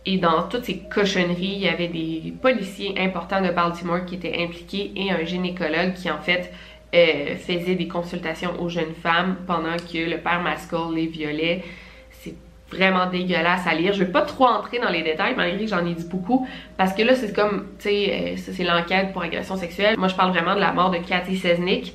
Et 0.05 0.17
dans 0.17 0.47
toutes 0.47 0.65
ces 0.65 0.79
cochonneries, 0.79 1.53
il 1.55 1.59
y 1.59 1.67
avait 1.67 1.87
des 1.87 2.33
policiers 2.41 2.95
importants 2.97 3.41
de 3.41 3.51
Baltimore 3.51 4.03
qui 4.05 4.15
étaient 4.15 4.41
impliqués 4.41 4.91
et 4.95 5.11
un 5.11 5.23
gynécologue 5.23 5.93
qui 5.93 6.09
en 6.09 6.17
fait 6.17 6.51
euh, 6.95 7.35
faisait 7.37 7.75
des 7.75 7.87
consultations 7.87 8.59
aux 8.59 8.67
jeunes 8.67 8.95
femmes 9.01 9.37
pendant 9.45 9.77
que 9.77 10.09
le 10.09 10.17
père 10.17 10.41
Maskell 10.41 10.93
les 10.95 11.05
violait. 11.05 11.63
C'est 12.09 12.33
vraiment 12.71 13.05
dégueulasse 13.05 13.67
à 13.67 13.75
lire. 13.75 13.93
Je 13.93 14.03
vais 14.03 14.11
pas 14.11 14.23
trop 14.23 14.45
entrer 14.45 14.79
dans 14.79 14.89
les 14.89 15.03
détails 15.03 15.35
malgré 15.37 15.65
que 15.65 15.69
j'en 15.69 15.85
ai 15.85 15.93
dit 15.93 16.07
beaucoup 16.09 16.47
parce 16.77 16.93
que 16.93 17.03
là 17.03 17.13
c'est 17.13 17.33
comme, 17.33 17.67
tu 17.77 17.89
sais, 17.89 18.35
euh, 18.35 18.37
c'est 18.37 18.63
l'enquête 18.63 19.13
pour 19.13 19.21
agression 19.21 19.55
sexuelle. 19.55 19.97
Moi 19.99 20.07
je 20.07 20.15
parle 20.15 20.31
vraiment 20.31 20.55
de 20.55 20.59
la 20.59 20.73
mort 20.73 20.89
de 20.89 20.97
Cathy 20.97 21.37
Sesnick. 21.37 21.93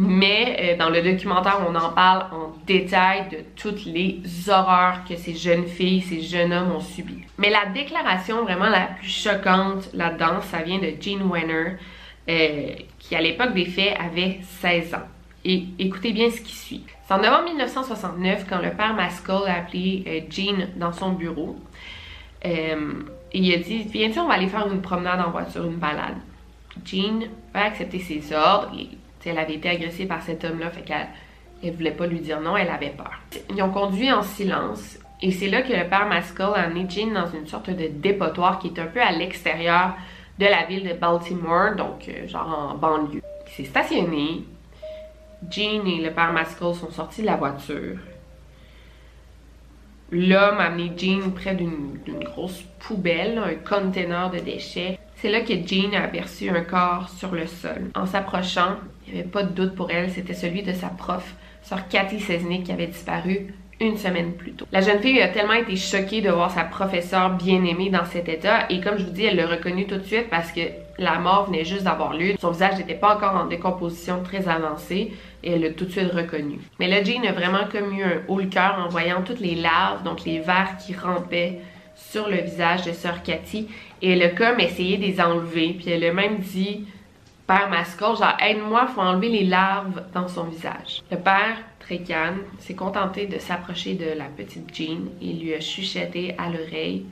Mais 0.00 0.56
euh, 0.60 0.76
dans 0.76 0.90
le 0.90 1.02
documentaire, 1.02 1.60
on 1.68 1.74
en 1.74 1.90
parle 1.90 2.26
en 2.32 2.54
détail 2.66 3.28
de 3.30 3.38
toutes 3.56 3.84
les 3.84 4.20
horreurs 4.48 5.04
que 5.08 5.16
ces 5.16 5.34
jeunes 5.34 5.66
filles, 5.66 6.02
ces 6.02 6.20
jeunes 6.20 6.52
hommes 6.52 6.70
ont 6.72 6.80
subies. 6.80 7.24
Mais 7.36 7.50
la 7.50 7.66
déclaration 7.66 8.44
vraiment 8.44 8.68
la 8.68 8.88
plus 8.98 9.08
choquante 9.08 9.90
là-dedans, 9.94 10.40
ça 10.42 10.62
vient 10.62 10.78
de 10.78 10.92
Jean 11.00 11.28
Wenner, 11.28 11.76
euh, 12.28 12.74
qui 13.00 13.16
à 13.16 13.20
l'époque 13.20 13.54
des 13.54 13.64
faits 13.64 13.96
avait 13.98 14.38
16 14.60 14.94
ans. 14.94 15.08
Et 15.44 15.64
écoutez 15.78 16.12
bien 16.12 16.30
ce 16.30 16.40
qui 16.40 16.54
suit. 16.54 16.84
C'est 17.06 17.14
en 17.14 17.18
novembre 17.18 17.46
1969 17.46 18.46
quand 18.48 18.60
le 18.60 18.70
père 18.70 18.94
Maskell 18.94 19.48
a 19.48 19.58
appelé 19.58 20.04
euh, 20.06 20.20
Jean 20.30 20.68
dans 20.76 20.92
son 20.92 21.10
bureau. 21.10 21.56
et 22.44 22.76
il 23.32 23.52
a 23.52 23.56
dit 23.58 23.82
Viens, 23.90 24.10
on 24.22 24.28
va 24.28 24.34
aller 24.34 24.46
faire 24.48 24.70
une 24.70 24.80
promenade 24.80 25.20
en 25.20 25.30
voiture, 25.30 25.64
une 25.64 25.78
balade. 25.78 26.18
Jean 26.84 27.20
va 27.52 27.64
accepter 27.64 27.98
ses 27.98 28.32
ordres. 28.32 28.70
Elle 29.26 29.38
avait 29.38 29.54
été 29.54 29.68
agressée 29.68 30.06
par 30.06 30.22
cet 30.22 30.44
homme-là, 30.44 30.70
fait 30.70 30.82
qu'elle 30.82 31.08
elle 31.62 31.74
voulait 31.74 31.90
pas 31.90 32.06
lui 32.06 32.20
dire 32.20 32.40
non, 32.40 32.56
elle 32.56 32.70
avait 32.70 32.90
peur. 32.90 33.20
Ils 33.50 33.62
ont 33.62 33.70
conduit 33.70 34.12
en 34.12 34.22
silence 34.22 34.98
et 35.20 35.32
c'est 35.32 35.48
là 35.48 35.62
que 35.62 35.72
le 35.72 35.88
père 35.88 36.06
Maskell 36.06 36.50
a 36.54 36.62
amené 36.62 36.86
Jean 36.88 37.12
dans 37.12 37.26
une 37.26 37.46
sorte 37.46 37.70
de 37.70 37.88
dépotoir 37.88 38.58
qui 38.58 38.68
est 38.68 38.78
un 38.78 38.86
peu 38.86 39.00
à 39.00 39.10
l'extérieur 39.10 39.94
de 40.38 40.44
la 40.44 40.64
ville 40.66 40.88
de 40.88 40.94
Baltimore, 40.94 41.74
donc 41.76 42.08
euh, 42.08 42.28
genre 42.28 42.72
en 42.72 42.76
banlieue. 42.76 43.22
Il 43.48 43.52
s'est 43.52 43.64
stationné, 43.64 44.44
Jean 45.50 45.84
et 45.86 46.00
le 46.00 46.12
père 46.12 46.32
Maskell 46.32 46.74
sont 46.74 46.90
sortis 46.92 47.22
de 47.22 47.26
la 47.26 47.36
voiture, 47.36 47.98
l'homme 50.12 50.58
a 50.58 50.66
amené 50.66 50.92
Jean 50.96 51.30
près 51.30 51.56
d'une 51.56 51.98
grosse 52.24 52.62
poubelle, 52.78 53.38
un 53.38 53.54
container 53.54 54.30
de 54.30 54.38
déchets. 54.38 54.98
C'est 55.16 55.30
là 55.30 55.40
que 55.40 55.54
Jean 55.66 55.94
a 55.94 56.04
aperçu 56.04 56.48
un 56.48 56.62
corps 56.62 57.08
sur 57.08 57.32
le 57.32 57.46
sol. 57.46 57.90
En 57.96 58.06
s'approchant, 58.06 58.76
il 59.08 59.14
n'y 59.14 59.20
avait 59.20 59.28
pas 59.28 59.42
de 59.42 59.52
doute 59.52 59.74
pour 59.74 59.90
elle, 59.90 60.10
c'était 60.10 60.34
celui 60.34 60.62
de 60.62 60.72
sa 60.72 60.88
prof, 60.88 61.34
sœur 61.62 61.88
Cathy 61.88 62.20
Sesnick, 62.20 62.64
qui 62.64 62.72
avait 62.72 62.86
disparu 62.86 63.54
une 63.80 63.96
semaine 63.96 64.32
plus 64.32 64.52
tôt. 64.52 64.66
La 64.72 64.80
jeune 64.80 65.00
fille 65.00 65.20
a 65.20 65.28
tellement 65.28 65.54
été 65.54 65.76
choquée 65.76 66.20
de 66.20 66.30
voir 66.30 66.50
sa 66.50 66.64
professeure 66.64 67.30
bien-aimée 67.30 67.90
dans 67.90 68.04
cet 68.04 68.28
état 68.28 68.66
et 68.70 68.80
comme 68.80 68.98
je 68.98 69.04
vous 69.04 69.10
dis, 69.12 69.24
elle 69.24 69.36
l'a 69.36 69.46
reconnu 69.46 69.86
tout 69.86 69.96
de 69.96 70.02
suite 70.02 70.28
parce 70.30 70.50
que 70.50 70.60
la 70.98 71.18
mort 71.20 71.46
venait 71.46 71.64
juste 71.64 71.84
d'avoir 71.84 72.12
lieu. 72.14 72.34
Son 72.40 72.50
visage 72.50 72.76
n'était 72.78 72.94
pas 72.94 73.14
encore 73.14 73.36
en 73.36 73.46
décomposition 73.46 74.22
très 74.24 74.48
avancée 74.48 75.12
et 75.44 75.52
elle 75.52 75.60
l'a 75.60 75.70
tout 75.70 75.84
de 75.84 75.92
suite 75.92 76.10
reconnu. 76.12 76.58
Mais 76.80 76.88
là, 76.88 77.04
Jean 77.04 77.24
a 77.24 77.32
vraiment 77.32 77.66
comme 77.70 77.96
eu 77.96 78.02
un 78.02 78.22
haut 78.26 78.40
le 78.40 78.46
cœur 78.46 78.84
en 78.84 78.88
voyant 78.88 79.22
toutes 79.22 79.40
les 79.40 79.54
larves, 79.54 80.02
donc 80.02 80.24
les 80.24 80.40
vers 80.40 80.76
qui 80.84 80.94
rampaient 80.94 81.60
sur 81.94 82.28
le 82.28 82.38
visage 82.38 82.82
de 82.82 82.92
sœur 82.92 83.22
Cathy 83.22 83.68
et 84.02 84.12
elle 84.12 84.22
a 84.22 84.28
comme 84.28 84.60
essayé 84.60 84.96
de 84.96 85.02
les 85.02 85.20
enlever 85.20 85.76
puis 85.78 85.90
elle 85.90 86.04
a 86.04 86.12
même 86.12 86.38
dit 86.38 86.86
Père 87.48 87.70
Mascot, 87.70 88.14
genre 88.14 88.36
aide-moi, 88.40 88.88
faut 88.88 89.00
enlever 89.00 89.30
les 89.30 89.44
larves 89.44 90.04
dans 90.12 90.28
son 90.28 90.44
visage. 90.44 91.02
Le 91.10 91.16
père 91.16 91.56
très 91.80 92.00
calme, 92.00 92.40
s'est 92.58 92.74
contenté 92.74 93.24
de 93.24 93.38
s'approcher 93.38 93.94
de 93.94 94.18
la 94.18 94.26
petite 94.26 94.68
Jean 94.76 95.08
et 95.22 95.32
lui 95.32 95.54
a 95.54 95.60
chuchoté 95.60 96.34
à 96.36 96.50
l'oreille 96.50 97.06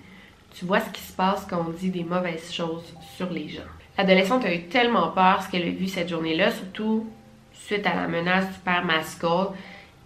Tu 0.55 0.67
vois 0.67 0.81
ce 0.81 0.91
qui 0.91 1.01
se 1.01 1.15
passe 1.15 1.47
quand 1.49 1.65
on 1.67 1.71
dit 1.71 1.89
des 1.89 2.05
mauvaises 2.05 2.53
choses 2.53 2.85
sur 3.17 3.31
les 3.31 3.49
gens. 3.49 3.63
L'adolescente 3.97 4.45
a 4.45 4.53
eu 4.53 4.65
tellement 4.65 5.09
peur 5.09 5.43
ce 5.43 5.51
qu'elle 5.51 5.67
a 5.67 5.71
vu 5.71 5.89
cette 5.89 6.11
journée-là, 6.11 6.51
surtout 6.51 7.07
suite 7.55 7.87
à 7.87 7.95
la 7.95 8.07
menace 8.07 8.53
du 8.53 8.59
père 8.59 8.85
Mascot, 8.85 9.55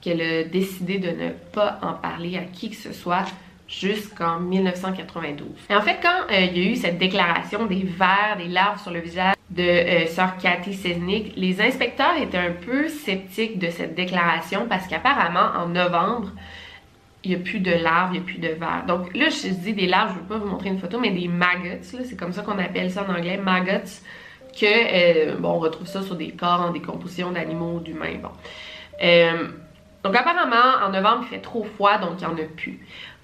qu'elle 0.00 0.22
a 0.22 0.44
décidé 0.44 0.98
de 0.98 1.10
ne 1.10 1.30
pas 1.52 1.80
en 1.82 1.94
parler 1.94 2.38
à 2.38 2.44
qui 2.44 2.70
que 2.70 2.76
ce 2.76 2.92
soit 2.92 3.24
jusqu'en 3.66 4.38
1992. 4.38 5.48
Et 5.68 5.74
en 5.74 5.82
fait, 5.82 5.98
quand 6.00 6.32
euh, 6.32 6.40
il 6.40 6.56
y 6.56 6.68
a 6.68 6.70
eu 6.70 6.76
cette 6.76 6.98
déclaration 6.98 7.66
des 7.66 7.82
vers, 7.82 8.36
des 8.38 8.46
larves 8.46 8.80
sur 8.80 8.92
le 8.92 9.00
visage 9.00 9.34
de 9.50 9.62
euh, 9.62 10.06
sœur 10.06 10.36
Cathy 10.36 10.74
Sesnick, 10.74 11.32
les 11.36 11.60
inspecteurs 11.60 12.16
étaient 12.20 12.38
un 12.38 12.52
peu 12.52 12.88
sceptiques 12.88 13.58
de 13.58 13.70
cette 13.70 13.94
déclaration 13.94 14.66
parce 14.68 14.86
qu'apparemment, 14.86 15.58
en 15.58 15.68
novembre, 15.68 16.30
il 17.24 17.30
n'y 17.30 17.36
a 17.36 17.38
plus 17.40 17.60
de 17.60 17.72
larves, 17.72 18.10
il 18.14 18.20
n'y 18.20 18.24
a 18.24 18.26
plus 18.26 18.38
de 18.38 18.48
vers. 18.48 18.84
Donc 18.86 19.14
là, 19.14 19.28
je 19.28 19.48
dis 19.48 19.72
des 19.72 19.86
larves, 19.86 20.10
je 20.10 20.14
ne 20.16 20.20
veux 20.20 20.26
pas 20.26 20.38
vous 20.38 20.50
montrer 20.50 20.70
une 20.70 20.78
photo, 20.78 20.98
mais 20.98 21.10
des 21.10 21.28
maggots, 21.28 21.82
c'est 21.82 22.16
comme 22.16 22.32
ça 22.32 22.42
qu'on 22.42 22.58
appelle 22.58 22.90
ça 22.90 23.04
en 23.06 23.14
anglais, 23.14 23.36
maggots, 23.36 23.90
que, 24.58 24.64
euh, 24.64 25.36
bon, 25.36 25.50
on 25.50 25.58
retrouve 25.58 25.86
ça 25.86 26.02
sur 26.02 26.14
des 26.14 26.30
corps 26.30 26.62
en 26.62 26.70
décomposition 26.70 27.30
d'animaux, 27.30 27.80
d'humains, 27.80 28.18
bon. 28.22 28.30
donc 30.02 30.16
apparemment, 30.16 30.84
en 30.84 30.90
novembre, 30.90 31.24
il 31.24 31.28
fait 31.28 31.42
trop 31.42 31.64
froid, 31.64 31.98
donc 31.98 32.20
il 32.20 32.26
n'y 32.26 32.32
en 32.32 32.36
a 32.36 32.46
plus. 32.56 32.80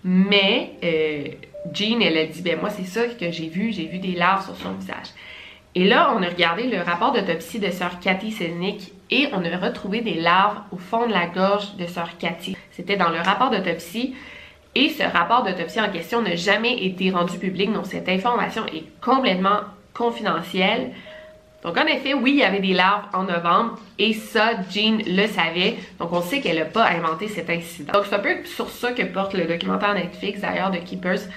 Mais 0.09 0.71
euh, 0.85 1.25
Jean, 1.73 2.01
elle 2.01 2.17
a 2.17 2.27
dit, 2.27 2.41
ben 2.41 2.61
moi 2.61 2.71
c'est 2.71 2.85
ça 2.85 3.07
que 3.09 3.33
j'ai 3.33 3.49
vu, 3.49 3.73
j'ai 3.73 3.87
vu 3.87 3.99
des 3.99 4.12
larves 4.12 4.45
sur 4.45 4.55
son 4.57 4.73
visage. 4.75 5.09
Et 5.77 5.85
là, 5.85 6.15
on 6.17 6.23
a 6.23 6.29
regardé 6.31 6.69
le 6.69 6.81
rapport 6.81 7.12
d'autopsie 7.12 7.59
de 7.59 7.71
sœur 7.71 8.01
Cathy 8.01 8.33
Selnick 8.33 8.95
et 9.11 9.29
on 9.35 9.45
a 9.45 9.59
retrouvé 9.59 10.01
des 10.01 10.15
larves 10.15 10.57
au 10.73 10.79
fond 10.79 11.07
de 11.07 11.12
la 11.12 11.27
gorge 11.27 11.77
de 11.77 11.85
sœur 11.85 12.17
Cathy. 12.19 12.57
C'était 12.71 12.97
dans 12.97 13.11
le 13.11 13.19
rapport 13.19 13.51
d'autopsie 13.51 14.15
et 14.75 14.89
ce 14.89 15.03
rapport 15.03 15.43
d'autopsie 15.43 15.79
en 15.79 15.91
question 15.91 16.23
n'a 16.23 16.35
jamais 16.35 16.83
été 16.83 17.11
rendu 17.11 17.39
public, 17.39 17.71
donc 17.75 17.85
cette 17.85 18.09
information 18.09 18.65
est 18.69 18.85
complètement 19.03 19.61
confidentielle. 19.93 20.93
Donc, 21.62 21.77
en 21.77 21.85
effet, 21.85 22.15
oui, 22.15 22.31
il 22.31 22.39
y 22.39 22.43
avait 22.43 22.61
des 22.61 22.73
larves 22.73 23.05
en 23.12 23.25
novembre 23.25 23.79
et 23.99 24.15
ça, 24.15 24.53
Jean 24.71 25.03
le 25.07 25.27
savait. 25.27 25.77
Donc, 25.99 26.11
on 26.11 26.23
sait 26.23 26.41
qu'elle 26.41 26.57
n'a 26.57 26.65
pas 26.65 26.87
inventé 26.87 27.29
cet 27.29 27.51
incident. 27.51 27.93
Donc, 27.93 28.05
c'est 28.09 28.15
un 28.15 28.21
peu 28.21 28.47
sur 28.47 28.71
ça 28.71 28.93
que 28.93 29.03
porte 29.03 29.35
le 29.35 29.45
documentaire 29.45 29.93
Netflix, 29.93 30.41
d'ailleurs, 30.41 30.71
de 30.71 30.79
Keepers. 30.79 31.29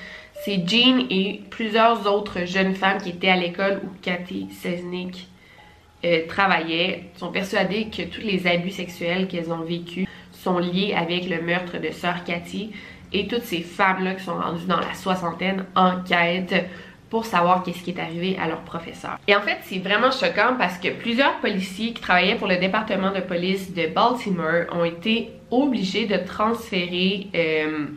C'est 0.42 0.64
Jean 0.66 1.06
et 1.10 1.42
plusieurs 1.50 2.12
autres 2.12 2.46
jeunes 2.46 2.74
femmes 2.74 3.02
qui 3.02 3.10
étaient 3.10 3.30
à 3.30 3.36
l'école 3.36 3.82
où 3.84 3.90
Cathy 4.02 4.48
Sesnick 4.52 5.28
euh, 6.06 6.26
travaillait 6.28 7.10
sont 7.18 7.30
persuadées 7.30 7.90
que 7.90 8.04
tous 8.04 8.22
les 8.22 8.48
abus 8.48 8.72
sexuels 8.72 9.28
qu'elles 9.28 9.52
ont 9.52 9.64
vécus 9.64 10.08
sont 10.32 10.58
liés 10.58 10.96
avec 10.96 11.30
le 11.30 11.42
meurtre 11.42 11.78
de 11.78 11.92
sœur 11.92 12.24
Cathy. 12.24 12.72
Et 13.12 13.28
toutes 13.28 13.44
ces 13.44 13.62
femmes-là 13.62 14.16
qui 14.16 14.24
sont 14.24 14.36
rendues 14.36 14.66
dans 14.66 14.80
la 14.80 14.94
soixantaine 14.94 15.66
enquêtent 15.76 16.66
pour 17.10 17.26
savoir 17.26 17.64
qu'est-ce 17.64 17.84
qui 17.84 17.90
est 17.90 18.00
arrivé 18.00 18.38
à 18.42 18.48
leur 18.48 18.62
professeur. 18.62 19.18
Et 19.28 19.36
en 19.36 19.42
fait, 19.42 19.58
c'est 19.64 19.80
vraiment 19.80 20.12
choquant 20.12 20.56
parce 20.58 20.78
que 20.78 20.90
plusieurs 20.90 21.40
policiers 21.40 21.92
qui 21.92 22.02
travaillaient 22.02 22.36
pour 22.36 22.48
le 22.48 22.58
département 22.58 23.12
de 23.12 23.20
police 23.20 23.74
de 23.74 23.88
Baltimore 23.88 24.66
ont 24.72 24.86
été 24.86 25.32
obligés 25.52 26.06
de 26.06 26.18
transférer 26.18 27.28
euh, 27.36 27.88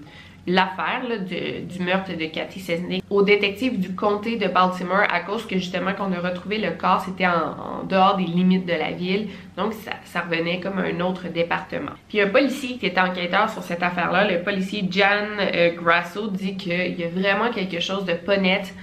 l'affaire 0.46 1.02
du 1.20 1.84
meurtre 1.84 2.16
de 2.16 2.26
Cathy 2.26 2.58
Sesnick 2.58 3.04
au 3.10 3.22
détective 3.22 3.78
du 3.78 3.94
comté 3.94 4.36
de 4.36 4.48
Baltimore 4.48 5.04
à 5.08 5.20
cause 5.20 5.46
que 5.46 5.56
justement 5.56 5.92
qu'on 5.94 6.12
a 6.12 6.20
retrouvé 6.20 6.58
le 6.58 6.72
corps, 6.72 7.00
c'était 7.00 7.26
en, 7.26 7.84
dehors 7.84 8.16
des 8.16 8.24
limites 8.24 8.66
de 8.66 8.72
la 8.72 8.90
ville, 8.90 9.28
donc 9.56 9.72
ça, 10.04 10.20
revenait 10.20 10.60
comme 10.60 10.78
un 10.78 11.00
autre 11.00 11.28
département. 11.28 11.92
Puis 12.08 12.20
un 12.20 12.28
policier 12.28 12.76
qui 12.78 12.86
était 12.86 13.00
enquêteur 13.00 13.50
sur 13.50 13.62
cette 13.62 13.82
affaire-là, 13.82 14.30
le 14.30 14.42
policier 14.42 14.84
Jan 14.90 15.26
euh, 15.38 15.70
Grasso, 15.74 16.28
dit 16.28 16.56
qu'il 16.56 16.98
y 16.98 17.04
a 17.04 17.08
vraiment 17.08 17.50
quelque 17.50 17.80
chose 17.80 18.04
de 18.04 18.14
pas 18.14 18.36
net 18.36 18.74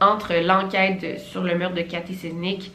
entre 0.00 0.34
l'enquête 0.34 1.18
sur 1.18 1.42
le 1.42 1.56
meurtre 1.56 1.74
de 1.74 1.82
Cathy 1.82 2.14
Sesnick 2.14 2.70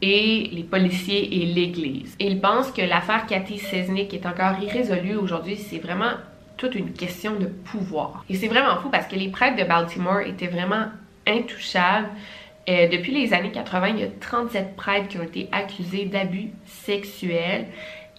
et 0.00 0.48
les 0.50 0.64
policiers 0.64 1.42
et 1.42 1.46
l'Église. 1.46 2.16
il 2.18 2.40
pense 2.40 2.72
que 2.72 2.82
l'affaire 2.82 3.26
Cathy 3.26 3.58
Sesnick 3.58 4.12
est 4.12 4.26
encore 4.26 4.60
irrésolue 4.60 5.14
aujourd'hui. 5.14 5.56
C'est 5.56 5.78
vraiment 5.78 6.12
toute 6.56 6.74
une 6.74 6.92
question 6.92 7.34
de 7.36 7.46
pouvoir. 7.46 8.24
Et 8.28 8.34
c'est 8.34 8.48
vraiment 8.48 8.76
fou 8.80 8.88
parce 8.90 9.06
que 9.06 9.16
les 9.16 9.28
prêtres 9.28 9.56
de 9.56 9.64
Baltimore 9.64 10.20
étaient 10.20 10.46
vraiment 10.46 10.86
intouchables. 11.26 12.08
Euh, 12.68 12.88
depuis 12.88 13.12
les 13.12 13.34
années 13.34 13.50
80, 13.50 13.88
il 13.88 13.98
y 14.00 14.04
a 14.04 14.08
37 14.20 14.76
prêtres 14.76 15.08
qui 15.08 15.18
ont 15.18 15.22
été 15.22 15.48
accusés 15.50 16.04
d'abus 16.04 16.50
sexuels 16.66 17.66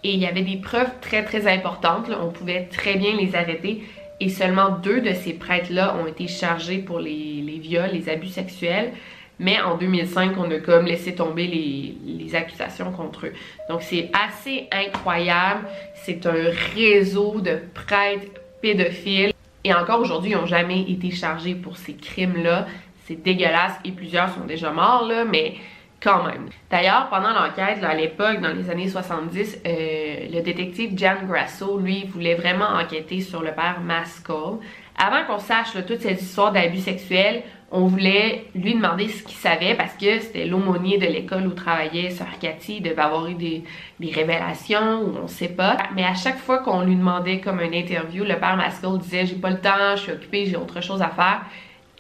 et 0.04 0.13
il 0.13 0.19
y 0.19 0.26
avait 0.26 0.41
des 0.41 0.58
preuves 0.58 0.91
très 1.02 1.24
très 1.24 1.48
importantes. 1.48 2.10
On 2.22 2.30
pouvait 2.30 2.63
très 2.63 2.96
bien 2.96 3.15
les 3.15 3.36
arrêter 3.36 3.84
et 4.19 4.30
seulement 4.30 4.69
deux 4.69 5.02
de 5.02 5.13
ces 5.13 5.34
prêtres-là 5.34 5.96
ont 6.02 6.08
été 6.08 6.28
chargés 6.28 6.80
pour 6.80 7.00
les, 7.00 7.60
viols, 7.62 7.91
les 7.93 8.10
abus 8.10 8.28
sexuels. 8.28 8.91
Mais 9.39 9.60
en 9.62 9.78
2005, 9.78 10.34
on 10.38 10.50
a 10.52 10.60
comme 10.60 10.86
laissé 10.86 11.15
tomber 11.15 11.48
les, 11.48 12.36
accusations 12.36 12.91
contre 12.91 13.28
eux. 13.28 13.34
Donc 13.69 13.84
c'est 13.84 14.10
assez 14.13 14.67
incroyable. 14.72 15.67
C'est 16.04 16.26
un 16.26 16.50
réseau 16.76 17.41
de 17.41 17.60
prêtres 17.76 18.26
pédophiles. 18.60 19.34
Et 19.63 19.72
encore 19.72 20.00
aujourd'hui, 20.00 20.32
ils 20.32 20.38
n'ont 20.38 20.48
jamais 20.48 20.82
été 20.82 21.12
chargés 21.12 21.54
pour 21.54 21.78
ces 21.78 21.93
crimes-là. 21.93 22.65
C'est 23.06 23.22
dégueulasse 23.22 23.74
et 23.86 23.91
plusieurs 23.91 24.34
sont 24.34 24.46
déjà 24.46 24.72
morts, 24.72 25.06
là, 25.06 25.26
mais 25.26 25.58
quand 26.04 26.24
même. 26.24 26.50
D'ailleurs, 26.69 27.08
pendant 27.10 27.34
l'enquête, 27.34 27.84
à 27.84 27.93
l'époque, 27.93 28.41
dans 28.41 28.54
les 28.54 28.69
années 28.69 28.89
70, 28.89 29.60
euh, 29.65 30.28
le 30.32 30.41
détective 30.41 30.98
Jan 30.98 31.26
Grasso, 31.26 31.78
lui, 31.78 32.06
voulait 32.08 32.36
vraiment 32.36 32.67
enquêter 32.67 33.22
sur 33.22 33.41
le 33.41 33.52
père 33.52 33.80
Maskell. 33.82 34.58
Avant 34.98 35.24
qu'on 35.26 35.39
sache 35.39 35.74
toutes 35.88 36.02
ces 36.02 36.13
histoires 36.13 36.52
d'abus 36.52 36.80
sexuels, 36.80 37.43
on 37.76 37.88
voulait 37.88 38.46
lui 38.54 38.76
demander 38.76 39.08
ce 39.10 39.24
qu'il 39.24 39.36
savait 39.36 39.74
parce 39.74 39.96
que 39.96 40.20
c'était 40.20 40.46
l'aumônier 40.46 41.00
de 41.00 41.08
l'école 41.08 41.48
où 41.48 41.52
travaillait 41.52 42.12
Sœur 42.12 42.28
Cathy, 42.40 42.78
il 42.78 42.84
devait 42.84 43.02
avoir 43.02 43.28
eu 43.28 43.34
des, 43.34 43.64
révélations 44.00 45.02
ou 45.02 45.18
on 45.24 45.28
sait 45.28 45.50
pas. 45.50 45.78
Mais 45.96 46.04
à 46.04 46.14
chaque 46.14 46.38
fois 46.38 46.60
qu'on 46.60 46.84
lui 46.84 46.96
demandait 46.96 47.40
comme 47.40 47.60
une 47.60 47.74
interview, 47.74 48.24
le 48.24 48.38
père 48.38 48.56
Maskell 48.58 49.00
disait 49.00 49.26
j'ai 49.26 49.36
pas 49.36 49.50
le 49.50 49.60
temps, 49.60 49.96
je 49.96 50.02
suis 50.04 50.12
occupé, 50.12 50.46
j'ai 50.46 50.56
autre 50.56 50.82
chose 50.82 51.02
à 51.02 51.10
faire. 51.10 51.42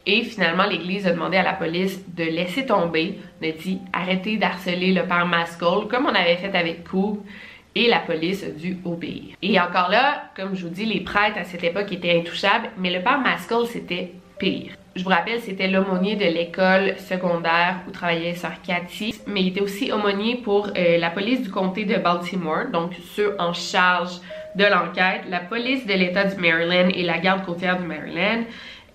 Et 0.05 0.21
finalement, 0.21 0.65
l'Église 0.65 1.07
a 1.07 1.11
demandé 1.11 1.37
à 1.37 1.43
la 1.43 1.53
police 1.53 2.03
de 2.13 2.23
laisser 2.23 2.67
tomber, 2.67 3.17
a 3.41 3.51
dit 3.51 3.79
arrêtez 3.93 4.37
d'harceler 4.37 4.93
le 4.93 5.03
père 5.07 5.25
Maskell, 5.25 5.87
comme 5.89 6.05
on 6.05 6.13
avait 6.13 6.37
fait 6.37 6.55
avec 6.55 6.83
Coop, 6.83 7.25
et 7.73 7.87
la 7.87 7.99
police 7.99 8.43
a 8.43 8.51
dû 8.51 8.77
obéir. 8.85 9.35
Et 9.41 9.59
encore 9.59 9.89
là, 9.89 10.25
comme 10.35 10.55
je 10.55 10.67
vous 10.67 10.73
dis, 10.73 10.85
les 10.85 10.99
prêtres 10.99 11.39
à 11.39 11.45
cette 11.45 11.63
époque 11.63 11.91
étaient 11.91 12.19
intouchables, 12.19 12.69
mais 12.77 12.93
le 12.93 13.01
père 13.01 13.19
Maskell, 13.19 13.65
c'était 13.65 14.11
pire. 14.37 14.73
Je 14.95 15.03
vous 15.03 15.09
rappelle, 15.09 15.41
c'était 15.41 15.67
l'aumônier 15.67 16.15
de 16.15 16.25
l'école 16.25 16.95
secondaire 16.99 17.77
où 17.87 17.91
travaillait 17.91 18.35
Sœur 18.35 18.61
Cathy, 18.61 19.15
mais 19.25 19.41
il 19.41 19.47
était 19.47 19.61
aussi 19.61 19.91
aumônier 19.91 20.35
pour 20.35 20.67
euh, 20.67 20.99
la 20.99 21.09
police 21.09 21.41
du 21.41 21.49
comté 21.49 21.85
de 21.85 21.95
Baltimore, 21.95 22.65
donc 22.71 22.91
ceux 23.15 23.35
en 23.39 23.53
charge 23.53 24.19
de 24.55 24.65
l'enquête, 24.65 25.21
la 25.29 25.39
police 25.39 25.87
de 25.87 25.93
l'État 25.93 26.25
du 26.25 26.39
Maryland 26.39 26.89
et 26.93 27.01
la 27.01 27.17
garde 27.17 27.43
côtière 27.43 27.79
du 27.79 27.87
Maryland. 27.87 28.43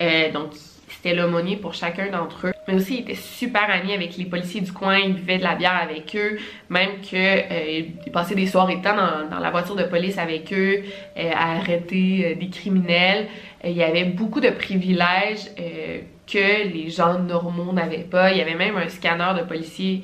Euh, 0.01 0.31
donc, 0.33 0.53
c'était 0.99 1.15
l'aumônier 1.15 1.57
pour 1.57 1.75
chacun 1.75 2.11
d'entre 2.11 2.49
eux. 2.49 2.53
Mais 2.67 2.75
aussi, 2.75 2.97
il 2.97 3.01
était 3.01 3.15
super 3.15 3.71
ami 3.71 3.93
avec 3.93 4.17
les 4.17 4.25
policiers 4.25 4.61
du 4.61 4.73
coin, 4.73 4.99
il 4.99 5.15
buvait 5.15 5.39
de 5.39 5.45
la 5.45 5.55
bière 5.55 5.79
avec 5.81 6.15
eux, 6.17 6.39
même 6.69 7.01
que 7.01 7.17
euh, 7.17 7.83
il 8.05 8.13
passait 8.13 8.35
des 8.35 8.47
soirées 8.47 8.77
de 8.77 8.83
temps 8.83 8.97
dans, 9.31 9.39
la 9.39 9.51
voiture 9.51 9.77
de 9.77 9.85
police 9.85 10.19
avec 10.19 10.53
eux, 10.53 10.83
euh, 11.17 11.31
à 11.35 11.57
arrêter 11.59 12.27
euh, 12.27 12.35
des 12.35 12.49
criminels. 12.49 13.29
il 13.65 13.73
y 13.73 13.83
avait 13.83 14.05
beaucoup 14.05 14.41
de 14.41 14.51
privilèges 14.51 15.47
que 16.27 16.69
les 16.73 16.91
gens 16.91 17.19
normaux 17.19 17.73
n'avaient 17.73 17.99
pas. 17.99 18.33
Il 18.33 18.39
y 18.39 18.43
avait 18.43 18.55
même 18.55 18.77
un 18.77 18.89
scanner 18.89 19.33
de 19.39 19.45
policiers 19.45 20.03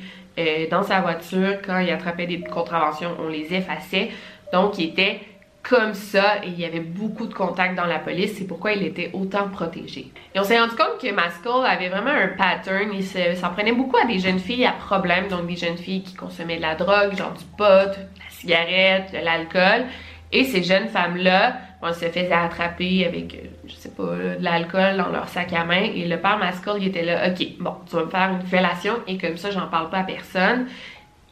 dans 0.71 0.83
sa 0.83 1.01
voiture, 1.01 1.59
quand 1.65 1.79
il 1.79 1.91
attrapait 1.91 2.27
des 2.27 2.41
contraventions, 2.41 3.11
on 3.21 3.29
les 3.29 3.55
effaçait. 3.55 4.11
Donc, 4.53 4.79
il 4.79 4.87
était 4.87 5.21
comme 5.69 5.95
ça 5.95 6.45
et 6.45 6.49
il 6.49 6.61
y 6.61 6.65
avait 6.65 6.81
beaucoup 6.81 7.27
de 7.27 7.33
contacts 7.33 7.75
dans 7.75 7.87
la 7.87 7.99
police, 7.99 8.35
c'est 8.37 8.47
pourquoi 8.47 8.73
il 8.73 8.83
était 8.83 9.11
autant 9.15 9.49
protégé. 9.49 10.13
Et 10.35 10.39
on 10.39 10.45
s'est 10.45 10.59
rendu 10.59 10.77
compte 10.77 11.01
que 11.01 11.11
Maskell 11.11 11.65
avait 11.67 11.89
vraiment 11.89 12.11
un 12.11 12.29
pattern, 12.29 12.91
il 12.93 13.03
s'en 13.03 13.51
prenait 13.51 13.73
beaucoup 13.73 13.97
à 13.97 14.05
des 14.05 14.19
jeunes 14.19 14.39
filles 14.39 14.67
à 14.67 14.73
problème, 14.73 15.29
donc 15.29 15.47
des 15.47 15.57
jeunes 15.57 15.79
filles 15.79 16.03
qui 16.03 16.15
consommaient 16.15 16.59
de 16.59 16.63
la 16.63 16.75
drogue, 16.75 17.17
genre 17.17 17.33
du 17.33 17.45
pot, 17.57 17.65
de 17.65 17.97
la 17.97 18.31
cigarette, 18.31 19.13
de 19.13 19.25
l'alcool, 19.25 19.87
et 20.33 20.45
ces 20.45 20.63
jeunes 20.63 20.89
femmes-là, 20.89 21.57
on 21.81 21.93
se 21.93 22.07
faisait 22.07 22.33
attraper 22.33 23.07
avec, 23.07 23.35
euh, 23.35 23.47
je 23.67 23.75
sais 23.75 23.91
pas, 23.91 24.03
de 24.03 24.43
l'alcool 24.43 24.97
dans 24.97 25.09
leur 25.09 25.29
sac 25.29 25.53
à 25.53 25.65
main, 25.65 25.83
et 25.95 26.07
le 26.07 26.19
père 26.19 26.39
Maskell, 26.39 26.75
il 26.79 26.89
était 26.89 27.05
là, 27.05 27.29
ok, 27.29 27.47
bon, 27.61 27.75
tu 27.89 27.97
vas 27.97 28.05
me 28.05 28.11
faire 28.11 28.31
une 28.31 28.47
fellation, 28.47 28.95
et 29.07 29.17
comme 29.17 29.37
ça, 29.37 29.51
j'en 29.51 29.69
parle 29.69 29.91
pas 29.91 29.99
à 29.99 30.05
personne, 30.05 30.67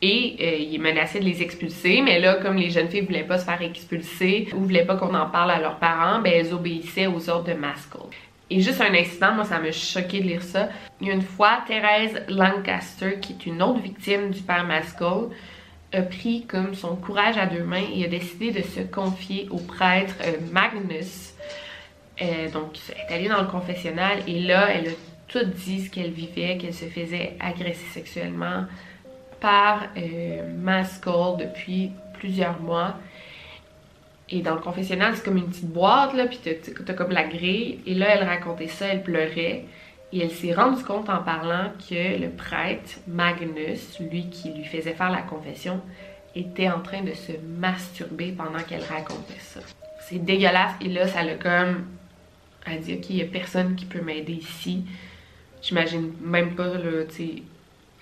et 0.03 0.37
euh, 0.41 0.57
il 0.59 0.81
menaçait 0.81 1.21
de 1.21 1.25
les 1.25 1.43
expulser, 1.43 2.03
mais 2.03 2.19
là, 2.19 2.35
comme 2.35 2.57
les 2.57 2.71
jeunes 2.71 2.89
filles 2.89 3.03
voulaient 3.03 3.23
pas 3.23 3.39
se 3.39 3.45
faire 3.45 3.63
expulser 3.63 4.49
ou 4.53 4.65
voulaient 4.65 4.85
pas 4.85 4.97
qu'on 4.97 5.15
en 5.15 5.27
parle 5.27 5.53
à 5.53 5.61
leurs 5.61 5.77
parents, 5.77 6.21
ben 6.21 6.33
elles 6.35 6.53
obéissaient 6.53 7.07
aux 7.07 7.31
ordres 7.31 7.49
de 7.49 7.55
Maskell. 7.55 8.03
Et 8.51 8.61
juste 8.61 8.81
un 8.81 8.93
incident, 8.93 9.33
moi 9.33 9.45
ça 9.45 9.61
m'a 9.61 9.71
choqué 9.71 10.21
de 10.21 10.27
lire 10.27 10.43
ça. 10.43 10.69
Il 11.01 11.07
y 11.07 11.11
a 11.11 11.15
une 11.15 11.23
fois, 11.23 11.61
Thérèse 11.69 12.21
Lancaster, 12.29 13.19
qui 13.21 13.33
est 13.33 13.47
une 13.47 13.63
autre 13.63 13.81
victime 13.81 14.31
du 14.31 14.43
père 14.43 14.65
Maskell, 14.65 15.29
a 15.93 16.03
pris 16.03 16.47
comme 16.47 16.75
son 16.75 16.97
courage 16.97 17.39
à 17.39 17.47
deux 17.47 17.63
mains 17.63 17.85
et 17.95 18.05
a 18.05 18.09
décidé 18.09 18.51
de 18.51 18.63
se 18.63 18.81
confier 18.81 19.47
au 19.51 19.59
prêtre 19.59 20.15
euh, 20.25 20.33
Magnus. 20.51 21.35
Euh, 22.21 22.51
donc, 22.51 22.77
elle 22.89 22.97
est 22.97 23.15
allée 23.15 23.29
dans 23.29 23.41
le 23.41 23.49
confessionnal 23.49 24.19
et 24.27 24.41
là, 24.41 24.69
elle 24.71 24.89
a 24.89 24.93
tout 25.29 25.45
dit 25.45 25.85
ce 25.85 25.91
qu'elle 25.91 26.11
vivait, 26.11 26.59
qu'elle 26.59 26.75
se 26.75 26.87
faisait 26.87 27.37
agresser 27.41 27.87
sexuellement, 27.93 28.65
par 29.43 29.89
euh, 29.97 31.37
depuis 31.39 31.91
plusieurs 32.15 32.61
mois. 32.63 32.95
Et 34.31 34.41
dans 34.41 34.55
le 34.55 34.61
confessionnal, 34.61 35.15
c'est 35.15 35.25
comme 35.25 35.37
une 35.37 35.49
petite 35.49 35.69
boîte, 35.69 36.15
là, 36.15 36.27
puis 36.27 36.41
t'as 36.41 36.95
comme 36.95 37.11
la 37.11 37.25
grille. 37.25 37.81
Et 37.85 37.95
là, 37.95 38.07
elle 38.15 38.25
racontait 38.27 38.69
ça, 38.69 38.87
elle 38.87 39.03
pleurait. 39.03 39.67
Et 40.13 40.21
elle 40.23 40.31
s'est 40.31 40.55
rendue 40.55 40.83
compte 40.85 41.11
en 41.11 41.23
parlant 41.23 41.73
que 41.89 42.19
le 42.19 42.31
prêtre, 42.31 43.01
Magnus, 43.07 43.99
lui 44.01 44.31
qui 44.31 44.53
lui 44.53 44.65
faisait 44.65 44.95
faire 44.95 45.11
la 45.11 45.23
confession, 45.23 45.81
était 46.35 46.71
en 46.71 46.81
train 46.81 47.03
de 47.03 47.13
se 47.13 47.33
masturber 47.59 48.33
pendant 48.33 48.61
qu'elle 48.61 48.85
racontait 48.85 49.41
ça. 49.41 49.61
C'est 50.01 50.19
dégueulasse. 50.19 50.73
Et 50.81 50.89
là, 50.89 51.07
ça 51.09 51.23
l'a 51.23 51.35
comme... 51.35 51.85
Elle 52.65 52.81
dit, 52.81 52.95
OK, 52.95 53.11
il 53.11 53.17
n'y 53.17 53.23
a 53.23 53.27
personne 53.27 53.75
qui 53.75 53.87
peut 53.87 54.01
m'aider 54.01 54.35
ici. 54.35 54.85
J'imagine 55.63 56.13
même 56.23 56.55
pas, 56.55 56.69
là, 56.69 57.05
tu 57.05 57.43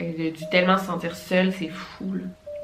a 0.05 0.31
dû 0.31 0.45
tellement 0.51 0.79
se 0.79 0.87
sentir 0.87 1.15
seule, 1.17 1.53
c'est 1.53 1.69
fou. 1.69 2.15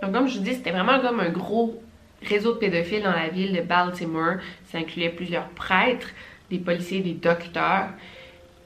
Donc 0.02 0.12
comme 0.12 0.28
je 0.28 0.38
vous 0.38 0.44
dis, 0.44 0.54
c'était 0.54 0.70
vraiment 0.70 1.00
comme 1.00 1.20
un 1.20 1.30
gros 1.30 1.80
réseau 2.22 2.54
de 2.54 2.58
pédophiles 2.58 3.02
dans 3.02 3.12
la 3.12 3.28
ville 3.28 3.54
de 3.54 3.62
Baltimore. 3.62 4.36
Ça 4.66 4.78
incluait 4.78 5.10
plusieurs 5.10 5.48
prêtres, 5.50 6.08
des 6.50 6.58
policiers, 6.58 7.00
des 7.00 7.12
docteurs. 7.12 7.88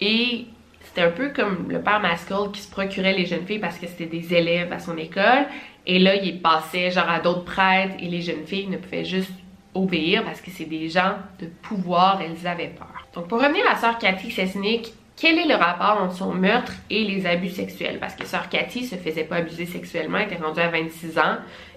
Et 0.00 0.46
c'était 0.83 1.02
un 1.02 1.11
peu 1.11 1.30
comme 1.30 1.66
le 1.70 1.80
père 1.80 2.00
Maskell 2.00 2.50
qui 2.52 2.61
se 2.61 2.70
procurait 2.70 3.12
les 3.12 3.26
jeunes 3.26 3.46
filles 3.46 3.59
parce 3.59 3.78
que 3.78 3.87
c'était 3.87 4.06
des 4.06 4.35
élèves 4.35 4.72
à 4.72 4.78
son 4.78 4.96
école. 4.96 5.46
Et 5.87 5.98
là, 5.98 6.14
il 6.16 6.40
passait 6.40 6.90
genre 6.90 7.09
à 7.09 7.20
d'autres 7.20 7.44
prêtres 7.44 7.94
et 8.00 8.09
les 8.09 8.22
jeunes 8.22 8.46
filles 8.46 8.68
ne 8.68 8.76
pouvaient 8.76 9.04
juste 9.04 9.33
obéir 9.74 10.24
parce 10.24 10.40
que 10.40 10.50
c'est 10.50 10.64
des 10.64 10.88
gens 10.88 11.14
de 11.38 11.46
pouvoir, 11.46 12.20
elles 12.20 12.46
avaient 12.46 12.68
peur. 12.76 13.06
Donc 13.14 13.28
pour 13.28 13.40
revenir 13.40 13.64
à 13.68 13.76
sœur 13.76 13.98
Cathy 13.98 14.30
Sesnick, 14.30 14.92
quel 15.20 15.38
est 15.38 15.46
le 15.46 15.54
rapport 15.54 16.02
entre 16.02 16.14
son 16.14 16.33
meurtre 16.33 16.72
et 16.88 17.04
les 17.04 17.26
abus 17.26 17.50
sexuels? 17.50 17.98
Parce 18.00 18.14
que 18.14 18.26
sœur 18.26 18.48
Cathy 18.48 18.87
se 18.87 18.96
faisait 18.96 19.24
pas 19.24 19.37
abuser 19.37 19.66
sexuellement, 19.66 20.16
elle 20.16 20.33
était 20.33 20.42
rendue 20.42 20.61
à 20.61 20.68
26 20.68 21.18
ans, 21.18 21.37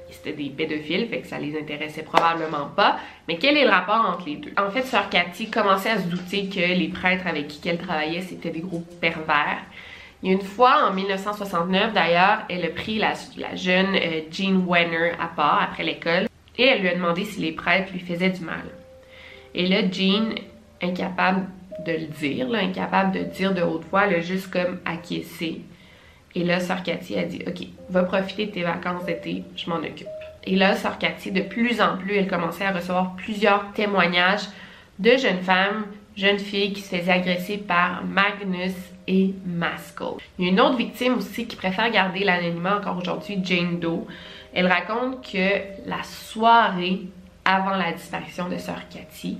c'était 0.10 0.32
des 0.32 0.49
pédophiles, 0.49 1.08
fait 1.10 1.19
que 1.19 1.27
ça 1.27 1.39
les 1.39 1.58
intéressait 1.58 2.03
probablement 2.03 2.67
pas. 2.73 2.99
Mais 3.27 3.38
quel 3.38 3.58
est 3.58 3.65
le 3.65 3.69
rapport 3.69 4.06
entre 4.08 4.27
les 4.27 4.36
deux? 4.38 4.53
En 4.58 4.69
fait, 4.71 4.84
sœur 4.84 5.10
Cathy 5.10 5.49
commençait 5.49 5.89
à 5.89 5.97
se 5.97 6.08
douter 6.08 6.47
que 6.47 6.60
les 6.60 6.88
prêtres 6.88 7.27
avec 7.27 7.49
qui 7.49 7.67
elle 7.67 7.79
travaillait, 7.79 8.21
c'était 8.21 8.49
des 8.49 8.62
gros 8.62 8.84
pervers. 9.01 9.60
Une 10.23 10.41
fois, 10.41 10.88
en 10.88 10.93
1969 10.93 11.91
d'ailleurs, 11.93 12.43
elle 12.49 12.63
a 12.63 12.69
pris 12.69 12.97
la, 12.97 13.13
jeune 13.56 13.95
euh, 13.95 14.21
Jean 14.32 14.63
Wenner 14.65 15.12
à 15.19 15.27
part 15.27 15.62
après 15.62 15.84
l'école 15.84 16.29
et 16.58 16.63
elle 16.65 16.79
lui 16.79 16.88
a 16.88 16.95
demandé 16.95 17.25
si 17.25 17.41
les 17.41 17.51
prêtres 17.51 17.91
lui 17.91 17.99
faisaient 17.99 18.29
du 18.29 18.45
mal. 18.45 18.63
Et 19.53 19.67
là, 19.67 19.82
Jean, 19.91 20.36
incapable 20.82 21.47
de 21.86 21.91
le 21.91 22.08
dire, 22.08 22.50
là, 22.50 22.60
incapable 22.60 23.12
de 23.12 23.24
dire 23.24 23.54
de 23.54 23.62
haute 23.62 23.86
voix, 23.89 24.02
a 24.02 24.19
juste 24.19 24.50
comme 24.50 24.80
acquiescé. 24.86 25.62
Et 26.36 26.43
là, 26.43 26.60
Sœur 26.60 26.84
Cathy 26.84 27.17
a 27.17 27.24
dit 27.24 27.41
Ok, 27.48 27.67
va 27.89 28.04
profiter 28.04 28.48
de 28.48 28.52
tes 28.52 28.63
vacances 28.63 29.06
d'été, 29.06 29.43
je 29.56 29.69
m'en 29.69 29.78
occupe. 29.78 30.08
Et 30.46 30.56
là, 30.56 30.76
Sœur 30.76 30.98
Cathy, 30.98 31.32
de 31.32 31.41
plus 31.41 31.82
en 31.82 31.98
plus, 31.98 32.15
elle 32.15 32.28
commençait 32.28 32.65
à 32.65 32.72
recevoir 32.72 33.15
plusieurs 33.15 33.72
témoignages 33.74 34.48
de 35.00 35.12
jeunes 35.12 35.41
femmes, 35.41 35.86
jeunes 36.15 36.39
filles 36.39 36.74
qui 36.74 36.82
se 36.82 36.96
faisaient 36.96 37.12
agresser 37.12 37.58
par 37.58 38.04
Magnus 38.04 38.74
et 39.08 39.34
Maskell. 39.46 40.15
Il 40.38 40.46
y 40.46 40.48
a 40.48 40.52
une 40.52 40.62
autre 40.62 40.78
victime 40.78 41.17
aussi 41.17 41.46
qui 41.48 41.56
préfère 41.56 41.89
garder 41.91 42.24
l'anonymat 42.24 42.78
encore 42.78 42.98
aujourd'hui, 42.98 43.39
Jane 43.43 43.80
Doe. 43.80 44.06
Elle 44.54 44.67
raconte 44.67 45.22
que 45.32 45.88
la 45.88 46.04
soirée 46.04 47.02
avant 47.46 47.76
la 47.76 47.91
disparition 47.91 48.50
de 48.50 48.58
Sœur 48.58 48.82
Cathy, 48.89 49.38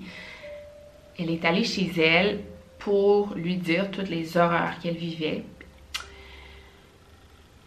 elle 1.20 1.30
est 1.30 1.46
allée 1.46 1.64
chez 1.64 1.92
elle 2.00 2.40
pour 2.80 3.34
lui 3.36 3.56
dire 3.56 3.92
toutes 3.92 4.10
les 4.10 4.38
horreurs 4.38 4.80
qu'elle 4.82 4.98
vivait. 4.98 5.44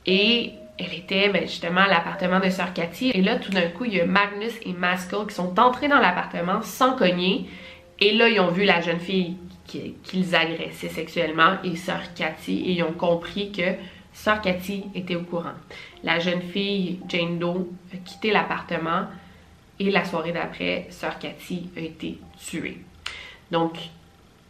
Et 0.04 0.52
elle 0.78 0.94
était 0.94 1.28
ben, 1.30 1.42
justement 1.42 1.82
à 1.82 1.88
l'appartement 1.88 2.38
de 2.38 2.50
Sœur 2.50 2.72
Cathy. 2.72 3.10
Et 3.10 3.22
là, 3.22 3.36
tout 3.36 3.50
d'un 3.50 3.68
coup, 3.68 3.84
il 3.84 3.94
y 3.94 4.00
a 4.00 4.06
Magnus 4.06 4.52
et 4.64 4.72
Maskell 4.72 5.26
qui 5.28 5.34
sont 5.34 5.58
entrés 5.58 5.88
dans 5.88 5.98
l'appartement 5.98 6.62
sans 6.62 6.94
cogner. 6.96 7.46
Et 7.98 8.12
là, 8.12 8.28
ils 8.28 8.40
ont 8.40 8.50
vu 8.50 8.64
la 8.64 8.80
jeune 8.80 9.00
fille 9.00 9.36
qu'ils 9.66 10.34
agressaient 10.36 10.88
sexuellement 10.88 11.56
et 11.64 11.76
Sœur 11.76 12.14
Cathy. 12.14 12.60
Et 12.66 12.72
ils 12.72 12.82
ont 12.82 12.92
compris 12.92 13.52
que 13.52 13.74
Sœur 14.12 14.40
Cathy 14.40 14.84
était 14.94 15.16
au 15.16 15.22
courant. 15.22 15.54
La 16.04 16.18
jeune 16.18 16.42
fille, 16.42 17.00
Jane 17.08 17.38
Doe, 17.38 17.68
a 17.92 17.96
quitté 17.96 18.30
l'appartement. 18.30 19.06
Et 19.78 19.90
la 19.90 20.04
soirée 20.04 20.32
d'après, 20.32 20.86
Sœur 20.90 21.18
Cathy 21.18 21.70
a 21.76 21.80
été 21.80 22.18
tuée. 22.38 22.78
Donc, 23.50 23.78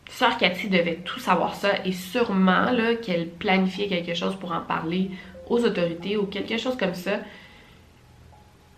Sœur 0.09 0.39
Cathy 0.39 0.69
devait 0.69 1.01
tout 1.05 1.21
savoir 1.21 1.55
ça 1.55 1.85
et 1.85 1.93
sûrement 1.93 2.67
qu'elle 3.03 3.29
planifiait 3.29 3.89
quelque 3.89 4.15
chose 4.15 4.37
pour 4.37 4.53
en 4.53 4.61
parler 4.61 5.11
aux 5.49 5.65
autorités 5.65 6.17
ou 6.17 6.27
quelque 6.27 6.57
chose 6.57 6.77
comme 6.77 6.95
ça. 6.95 7.19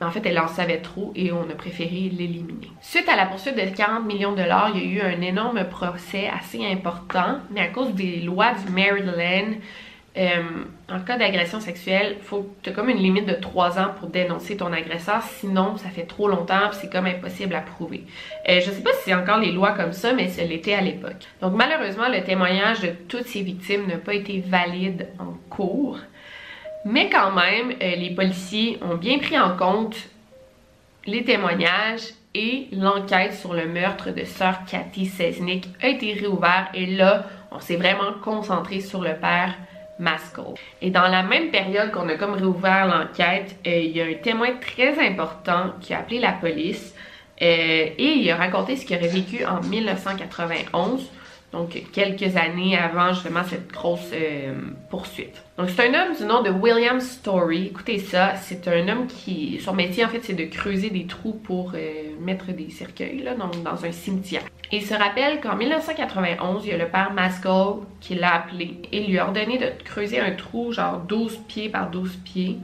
Mais 0.01 0.07
en 0.07 0.11
fait, 0.11 0.25
elle 0.27 0.39
en 0.39 0.49
savait 0.49 0.79
trop 0.79 1.13
et 1.17 1.33
on 1.33 1.43
a 1.51 1.55
préféré 1.55 2.11
l'éliminer. 2.13 2.71
Suite 2.81 3.09
à 3.09 3.17
la 3.17 3.27
poursuite 3.27 3.57
de 3.57 3.75
40 3.77 4.07
millions 4.07 4.33
de 4.33 4.37
dollars, 4.37 4.71
il 4.75 4.81
y 4.81 5.01
a 5.01 5.11
eu 5.11 5.17
un 5.17 5.21
énorme 5.21 5.65
procès 5.65 6.29
assez 6.29 6.65
important, 6.65 7.39
mais 7.51 7.61
à 7.61 7.69
cause 7.69 7.93
des 7.95 8.21
lois 8.21 8.53
du 8.55 8.73
Maryland, 8.73 9.57
euh, 10.19 10.43
en 10.91 11.01
cas 11.01 11.17
d'agression 11.17 11.61
sexuelle, 11.61 12.17
faut 12.23 12.53
tu 12.63 12.71
as 12.71 12.73
comme 12.73 12.89
une 12.89 12.99
limite 12.99 13.27
de 13.27 13.35
3 13.35 13.79
ans 13.79 13.91
pour 13.99 14.09
dénoncer 14.09 14.57
ton 14.57 14.73
agresseur, 14.73 15.23
sinon 15.23 15.77
ça 15.77 15.91
fait 15.91 16.07
trop 16.07 16.27
longtemps 16.27 16.71
et 16.71 16.75
c'est 16.75 16.91
comme 16.91 17.07
impossible 17.07 17.55
à 17.55 17.61
prouver. 17.61 18.05
Euh, 18.49 18.61
je 18.61 18.71
sais 18.71 18.83
pas 18.83 18.91
si 18.95 19.05
c'est 19.05 19.15
encore 19.15 19.39
les 19.39 19.53
lois 19.53 19.73
comme 19.73 19.93
ça, 19.93 20.13
mais 20.13 20.29
ça 20.29 20.43
l'était 20.43 20.75
à 20.75 20.81
l'époque. 20.81 21.27
Donc 21.41 21.55
malheureusement, 21.55 22.09
le 22.09 22.25
témoignage 22.25 22.81
de 22.81 22.89
toutes 23.09 23.27
ces 23.27 23.43
victimes 23.43 23.87
n'a 23.87 23.99
pas 23.99 24.15
été 24.15 24.41
valide 24.41 25.09
en 25.21 25.35
cours, 25.51 25.99
mais 26.85 27.09
quand 27.11 27.31
même, 27.31 27.77
euh, 27.81 27.97
les 27.97 28.11
policiers 28.11 28.79
ont 28.83 28.97
bien 28.97 29.19
pris 29.19 29.39
en 29.39 29.57
compte 29.57 29.97
les 31.07 31.23
témoignages 31.23 32.13
et 32.35 32.67
l'enquête 32.73 33.35
sur 33.35 33.55
le 33.55 33.67
meurtre 33.67 34.11
de 34.11 34.25
sœur 34.25 34.65
Cathy 34.69 35.07
Sesnick 35.07 35.69
a 35.81 35.89
été 35.89 36.13
réouverte 36.13 36.71
et 36.75 36.87
là, 36.87 37.25
on 37.53 37.61
s'est 37.61 37.77
vraiment 37.77 38.13
concentré 38.23 38.81
sur 38.81 39.01
le 39.01 39.15
père 39.15 39.55
Et 40.81 40.91
dans 40.91 41.09
la 41.09 41.23
même 41.23 41.51
période 41.51 41.91
qu'on 41.91 42.09
a 42.09 42.15
comme 42.15 42.35
réouvert 42.35 42.87
l'enquête, 42.87 43.57
euh, 43.67 43.79
il 43.79 43.97
y 43.97 44.01
a 44.01 44.05
un 44.05 44.15
témoin 44.15 44.51
très 44.61 44.99
important 45.05 45.73
qui 45.81 45.93
a 45.93 46.01
appelé 46.01 46.21
la 46.21 46.33
police 46.33 46.95
euh, 47.43 47.45
et 47.45 48.13
il 48.15 48.31
a 48.31 48.37
raconté 48.37 48.77
ce 48.77 48.87
qu'il 48.87 48.97
aurait 48.97 49.09
vécu 49.09 49.45
en 49.45 49.61
1991 49.61 51.11
donc 51.53 51.83
quelques 51.93 52.37
années 52.37 52.77
avant 52.77 53.13
justement 53.13 53.43
cette 53.43 53.71
grosse 53.73 54.11
euh, 54.13 54.55
poursuite. 54.91 55.43
Donc 55.57 55.71
c'est 55.71 55.89
un 55.89 55.95
homme 55.95 56.15
du 56.15 56.25
nom 56.25 56.43
de 56.43 56.51
William 56.51 57.01
Story. 57.01 57.69
Écoutez 57.69 57.99
ça, 57.99 58.35
c'est 58.37 58.69
un 58.69 58.87
homme 58.89 59.07
qui, 59.07 59.59
son 59.61 59.75
métier 59.75 60.05
en 60.05 60.09
fait 60.09 60.21
c'est 60.23 60.35
de 60.35 60.45
creuser 60.45 60.91
des 60.91 61.07
trous 61.07 61.33
pour 61.33 61.73
euh, 61.75 62.15
mettre 62.21 62.53
des 62.53 62.69
cercueils 62.69 63.23
là, 63.23 63.35
donc 63.35 63.63
dans 63.63 63.85
un 63.85 63.93
cimetière. 63.93 64.43
Et 64.71 64.77
il 64.77 64.85
se 64.85 64.93
rappelle 64.93 65.41
qu'en 65.41 65.57
1991, 65.57 66.67
il 66.67 66.71
y 66.71 66.73
a 66.75 66.77
le 66.77 66.89
père 66.89 67.13
Maskell 67.15 67.77
qui 68.01 68.15
l'a 68.15 68.35
appelé 68.35 68.83
et 68.93 69.07
lui 69.07 69.19
a 69.19 69.25
ordonné 69.27 69.57
de 69.57 69.71
creuser 69.83 70.21
un 70.21 70.33
trou 70.33 70.73
genre 70.73 70.99
12 70.99 71.39
pieds 71.49 71.71
par 71.71 71.91
12 71.91 72.17
pieds 72.17 72.59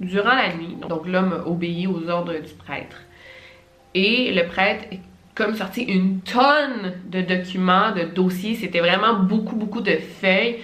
durant 0.00 0.34
la 0.34 0.54
nuit. 0.54 0.76
Donc 0.88 1.06
l'homme 1.06 1.34
a 1.34 1.46
obéi 1.46 1.86
aux 1.86 2.08
ordres 2.08 2.32
du 2.32 2.54
prêtre. 2.54 2.96
Et 3.94 4.32
le 4.32 4.46
prêtre 4.46 4.86
comme 5.40 5.56
sorti 5.56 5.84
une 5.84 6.20
tonne 6.20 6.92
de 7.06 7.22
documents, 7.22 7.92
de 7.92 8.02
dossiers. 8.02 8.56
C'était 8.56 8.80
vraiment 8.80 9.14
beaucoup, 9.14 9.56
beaucoup 9.56 9.80
de 9.80 9.96
feuilles. 10.20 10.58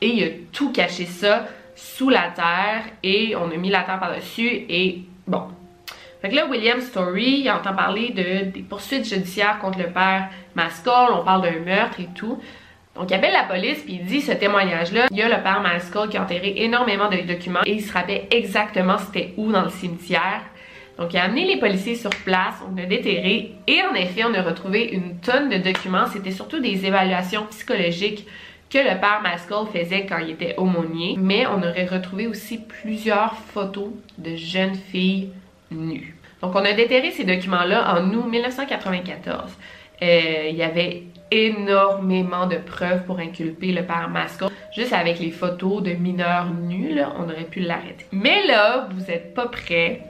Et 0.00 0.08
il 0.08 0.24
a 0.24 0.28
tout 0.52 0.72
caché 0.72 1.04
ça 1.04 1.46
sous 1.76 2.08
la 2.08 2.30
terre 2.34 2.84
et 3.02 3.36
on 3.36 3.50
a 3.50 3.56
mis 3.56 3.68
la 3.68 3.82
terre 3.82 4.00
par-dessus 4.00 4.64
et 4.70 5.02
bon. 5.26 5.42
Fait 6.22 6.30
que 6.30 6.34
là, 6.34 6.46
William 6.46 6.80
Story, 6.80 7.42
il 7.44 7.50
entend 7.50 7.74
parler 7.74 8.10
de, 8.10 8.50
des 8.50 8.62
poursuites 8.62 9.06
judiciaires 9.06 9.58
contre 9.58 9.78
le 9.78 9.88
père 9.88 10.30
Maskell, 10.54 11.12
on 11.12 11.24
parle 11.24 11.42
d'un 11.42 11.60
meurtre 11.60 12.00
et 12.00 12.08
tout. 12.14 12.40
Donc 12.94 13.10
il 13.10 13.14
appelle 13.14 13.32
la 13.32 13.44
police 13.44 13.82
puis 13.82 13.98
il 14.00 14.06
dit 14.06 14.22
ce 14.22 14.32
témoignage-là, 14.32 15.08
il 15.10 15.16
y 15.16 15.22
a 15.22 15.28
le 15.28 15.42
père 15.42 15.60
Maskell 15.60 16.08
qui 16.08 16.16
a 16.16 16.22
enterré 16.22 16.54
énormément 16.56 17.10
de 17.10 17.18
documents 17.18 17.62
et 17.66 17.72
il 17.72 17.82
se 17.82 17.92
rappelle 17.92 18.22
exactement 18.30 18.96
c'était 18.96 19.34
où 19.36 19.52
dans 19.52 19.62
le 19.62 19.70
cimetière. 19.70 20.40
Donc 20.98 21.12
il 21.12 21.16
a 21.16 21.24
amené 21.24 21.46
les 21.46 21.58
policiers 21.58 21.94
sur 21.94 22.10
place, 22.10 22.54
on 22.70 22.76
a 22.76 22.84
déterré 22.84 23.52
et 23.66 23.80
en 23.90 23.94
effet 23.94 24.24
on 24.24 24.34
a 24.34 24.42
retrouvé 24.42 24.90
une 24.92 25.18
tonne 25.20 25.48
de 25.48 25.56
documents. 25.56 26.06
C'était 26.06 26.30
surtout 26.30 26.60
des 26.60 26.84
évaluations 26.86 27.46
psychologiques 27.50 28.26
que 28.70 28.78
le 28.78 28.98
père 29.00 29.20
Maskell 29.22 29.66
faisait 29.72 30.06
quand 30.06 30.18
il 30.18 30.30
était 30.30 30.54
aumônier. 30.56 31.16
Mais 31.18 31.46
on 31.46 31.58
aurait 31.58 31.86
retrouvé 31.86 32.26
aussi 32.26 32.58
plusieurs 32.58 33.34
photos 33.34 33.90
de 34.18 34.34
jeunes 34.36 34.74
filles 34.74 35.30
nues. 35.70 36.16
Donc 36.40 36.54
on 36.54 36.64
a 36.64 36.72
déterré 36.72 37.10
ces 37.10 37.24
documents-là 37.24 37.94
en 37.94 38.10
août 38.10 38.26
1994. 38.28 39.52
Euh, 40.02 40.48
il 40.50 40.56
y 40.56 40.62
avait 40.62 41.04
énormément 41.30 42.46
de 42.46 42.56
preuves 42.56 43.04
pour 43.04 43.18
inculper 43.18 43.72
le 43.72 43.84
père 43.84 44.08
Maskell. 44.10 44.48
Juste 44.74 44.92
avec 44.92 45.20
les 45.20 45.30
photos 45.30 45.82
de 45.82 45.92
mineurs 45.92 46.50
nus, 46.50 46.98
on 47.18 47.24
aurait 47.24 47.44
pu 47.44 47.60
l'arrêter. 47.60 48.06
Mais 48.10 48.46
là, 48.46 48.88
vous 48.92 49.10
êtes 49.10 49.34
pas 49.34 49.46
prêts 49.46 50.02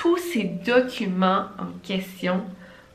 tous 0.00 0.16
ces 0.16 0.44
documents 0.44 1.44
en 1.58 1.78
question 1.82 2.40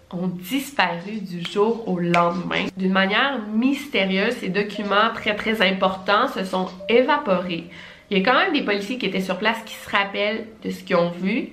ont 0.10 0.26
disparu 0.26 1.20
du 1.22 1.44
jour 1.44 1.88
au 1.88 2.00
lendemain. 2.00 2.66
D'une 2.78 2.94
manière 2.94 3.42
mystérieuse, 3.54 4.34
ces 4.38 4.50
documents 4.50 5.14
très 5.14 5.36
très 5.36 5.62
importants 5.62 6.28
se 6.28 6.44
sont 6.44 6.68
évaporés. 6.90 7.66
Il 8.10 8.18
y 8.18 8.22
a 8.22 8.24
quand 8.24 8.36
même 8.36 8.54
des 8.54 8.64
policiers 8.64 8.98
qui 8.98 9.06
étaient 9.06 9.22
sur 9.22 9.38
place 9.38 9.62
qui 9.68 9.76
se 9.76 9.88
rappellent 9.88 10.48
de 10.64 10.72
ce 10.72 10.84
qu'ils 10.84 10.96
ont 10.96 11.12
vu, 11.12 11.50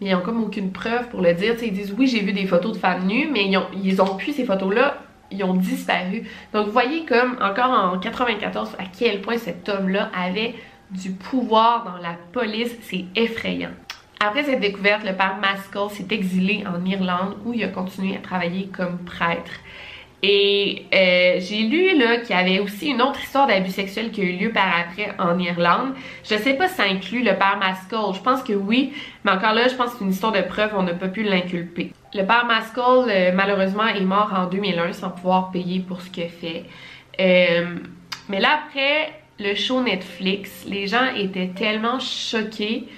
mais 0.00 0.08
ils 0.08 0.12
n'ont 0.12 0.22
comme 0.22 0.42
aucune 0.42 0.72
preuve 0.72 1.08
pour 1.08 1.20
le 1.20 1.34
dire. 1.34 1.54
ils 1.62 1.72
disent 1.74 1.94
oui, 1.98 2.06
j'ai 2.06 2.20
vu 2.20 2.32
des 2.32 2.46
photos 2.46 2.72
de 2.72 2.78
femmes 2.78 3.06
nues, 3.06 3.28
mais 3.30 3.44
ils 3.44 3.58
ont, 3.58 3.66
ils 3.74 3.96
plus 4.16 4.32
ces 4.32 4.46
photos-là, 4.46 4.96
ils 5.30 5.44
ont 5.44 5.52
disparu. 5.52 6.26
Donc 6.54 6.68
vous 6.68 6.72
voyez 6.72 7.04
comme 7.04 7.36
encore 7.42 7.70
en 7.70 7.98
94 7.98 8.76
à 8.78 8.84
quel 8.98 9.20
point 9.20 9.36
cet 9.36 9.68
homme-là 9.68 10.10
avait 10.18 10.54
du 10.90 11.10
pouvoir 11.10 11.84
dans 11.84 12.02
la 12.02 12.16
police, 12.32 12.74
c'est 12.80 13.04
effrayant. 13.14 13.72
Après 14.20 14.42
cette 14.42 14.60
découverte, 14.60 15.04
le 15.04 15.12
père 15.12 15.36
Maskell 15.40 15.90
s'est 15.90 16.12
exilé 16.12 16.64
en 16.66 16.84
Irlande 16.84 17.36
où 17.44 17.52
il 17.52 17.62
a 17.62 17.68
continué 17.68 18.16
à 18.16 18.18
travailler 18.18 18.68
comme 18.76 18.98
prêtre. 18.98 19.52
Et 20.20 20.86
euh, 20.92 21.36
j'ai 21.38 21.62
lu 21.62 21.96
là 21.96 22.16
qu'il 22.16 22.34
y 22.34 22.38
avait 22.38 22.58
aussi 22.58 22.88
une 22.88 23.00
autre 23.00 23.20
histoire 23.22 23.46
d'abus 23.46 23.70
sexuel 23.70 24.10
qui 24.10 24.20
a 24.20 24.24
eu 24.24 24.36
lieu 24.36 24.50
par 24.50 24.66
après 24.66 25.14
en 25.20 25.38
Irlande. 25.38 25.94
Je 26.24 26.34
sais 26.34 26.54
pas 26.54 26.66
si 26.66 26.74
ça 26.74 26.82
inclut 26.84 27.22
le 27.22 27.36
père 27.36 27.56
Maskell. 27.60 28.12
Je 28.12 28.20
pense 28.20 28.42
que 28.42 28.52
oui, 28.52 28.92
mais 29.24 29.30
encore 29.30 29.52
là, 29.52 29.68
je 29.68 29.76
pense 29.76 29.92
que 29.92 29.98
c'est 29.98 30.04
une 30.04 30.10
histoire 30.10 30.32
de 30.32 30.42
preuve, 30.42 30.72
on 30.76 30.82
n'a 30.82 30.94
pas 30.94 31.06
pu 31.06 31.22
l'inculper. 31.22 31.92
Le 32.12 32.24
père 32.24 32.46
Maskell, 32.46 33.08
euh, 33.08 33.32
malheureusement, 33.32 33.86
est 33.86 34.00
mort 34.00 34.32
en 34.36 34.46
2001 34.46 34.94
sans 34.94 35.10
pouvoir 35.10 35.52
payer 35.52 35.78
pour 35.78 36.02
ce 36.02 36.10
qu'il 36.10 36.24
a 36.24 36.28
fait. 36.28 36.64
Euh, 37.20 37.76
mais 38.28 38.40
là, 38.40 38.58
après 38.64 39.12
le 39.38 39.54
show 39.54 39.80
Netflix, 39.80 40.64
les 40.66 40.88
gens 40.88 41.14
étaient 41.14 41.52
tellement 41.54 42.00
choqués 42.00 42.88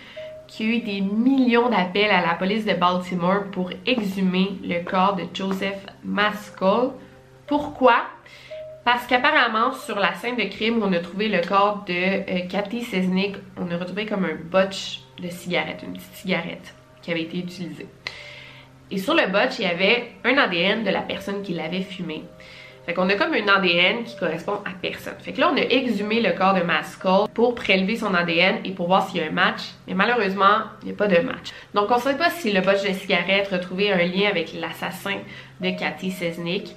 qu'il 0.50 0.66
y 0.66 0.72
a 0.72 0.76
eu 0.76 0.80
des 0.80 1.00
millions 1.00 1.70
d'appels 1.70 2.10
à 2.10 2.26
la 2.26 2.34
police 2.34 2.66
de 2.66 2.74
Baltimore 2.74 3.44
pour 3.52 3.70
exhumer 3.86 4.58
le 4.64 4.82
corps 4.84 5.14
de 5.14 5.22
Joseph 5.32 5.86
Maskell. 6.04 6.90
Pourquoi? 7.46 8.02
Parce 8.84 9.06
qu'apparemment, 9.06 9.72
sur 9.72 9.96
la 10.00 10.14
scène 10.14 10.36
de 10.36 10.44
crime 10.44 10.78
où 10.78 10.86
on 10.86 10.92
a 10.92 10.98
trouvé 10.98 11.28
le 11.28 11.40
corps 11.46 11.84
de 11.86 11.92
euh, 11.92 12.46
Cathy 12.48 12.84
on 13.56 13.70
a 13.70 13.76
retrouvé 13.76 14.06
comme 14.06 14.24
un 14.24 14.34
botch 14.34 15.00
de 15.22 15.28
cigarette, 15.28 15.82
une 15.84 15.92
petite 15.92 16.14
cigarette 16.14 16.74
qui 17.00 17.12
avait 17.12 17.22
été 17.22 17.38
utilisée. 17.38 17.86
Et 18.90 18.98
sur 18.98 19.14
le 19.14 19.28
botch, 19.30 19.58
il 19.60 19.66
y 19.66 19.68
avait 19.68 20.12
un 20.24 20.36
ADN 20.36 20.82
de 20.82 20.90
la 20.90 21.02
personne 21.02 21.42
qui 21.42 21.52
l'avait 21.52 21.82
fumé. 21.82 22.24
Fait 22.86 22.94
qu'on 22.94 23.08
a 23.08 23.14
comme 23.14 23.34
un 23.34 23.46
ADN 23.46 24.04
qui 24.04 24.16
correspond 24.16 24.54
à 24.64 24.70
personne. 24.80 25.14
Fait 25.20 25.32
que 25.32 25.40
là, 25.40 25.50
on 25.52 25.56
a 25.56 25.60
exhumé 25.60 26.20
le 26.20 26.32
corps 26.32 26.54
de 26.54 26.62
Maskell 26.62 27.28
pour 27.34 27.54
prélever 27.54 27.96
son 27.96 28.14
ADN 28.14 28.60
et 28.64 28.70
pour 28.70 28.86
voir 28.86 29.08
s'il 29.08 29.20
y 29.20 29.24
a 29.24 29.28
un 29.28 29.32
match. 29.32 29.60
Mais 29.86 29.94
malheureusement, 29.94 30.62
il 30.82 30.86
n'y 30.86 30.92
a 30.92 30.96
pas 30.96 31.06
de 31.06 31.20
match. 31.20 31.50
Donc, 31.74 31.90
on 31.90 31.96
ne 31.96 32.00
sait 32.00 32.16
pas 32.16 32.30
si 32.30 32.52
le 32.52 32.60
botch 32.62 32.82
de 32.82 32.92
cigarette 32.94 33.48
retrouvait 33.48 33.92
un 33.92 34.04
lien 34.04 34.28
avec 34.28 34.54
l'assassin 34.54 35.18
de 35.60 35.70
Cathy 35.78 36.10
Sesnick. 36.10 36.74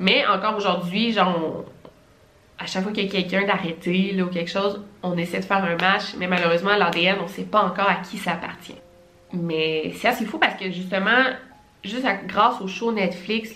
Mais 0.00 0.26
encore 0.26 0.56
aujourd'hui, 0.56 1.12
genre, 1.12 1.64
à 2.58 2.66
chaque 2.66 2.82
fois 2.82 2.92
qu'il 2.92 3.04
y 3.04 3.08
a 3.08 3.10
quelqu'un 3.10 3.46
d'arrêté 3.46 4.20
ou 4.20 4.26
quelque 4.26 4.50
chose, 4.50 4.82
on 5.02 5.16
essaie 5.16 5.38
de 5.38 5.44
faire 5.44 5.64
un 5.64 5.76
match. 5.76 6.14
Mais 6.18 6.26
malheureusement, 6.26 6.76
l'ADN, 6.76 7.18
on 7.20 7.24
ne 7.24 7.28
sait 7.28 7.44
pas 7.44 7.62
encore 7.62 7.88
à 7.88 7.96
qui 7.96 8.18
ça 8.18 8.32
appartient. 8.32 8.78
Mais 9.32 9.92
c'est 9.96 10.08
assez 10.08 10.24
fou 10.24 10.38
parce 10.38 10.54
que 10.54 10.70
justement, 10.70 11.24
juste 11.84 12.06
grâce 12.26 12.60
au 12.60 12.68
show 12.68 12.92
Netflix, 12.92 13.54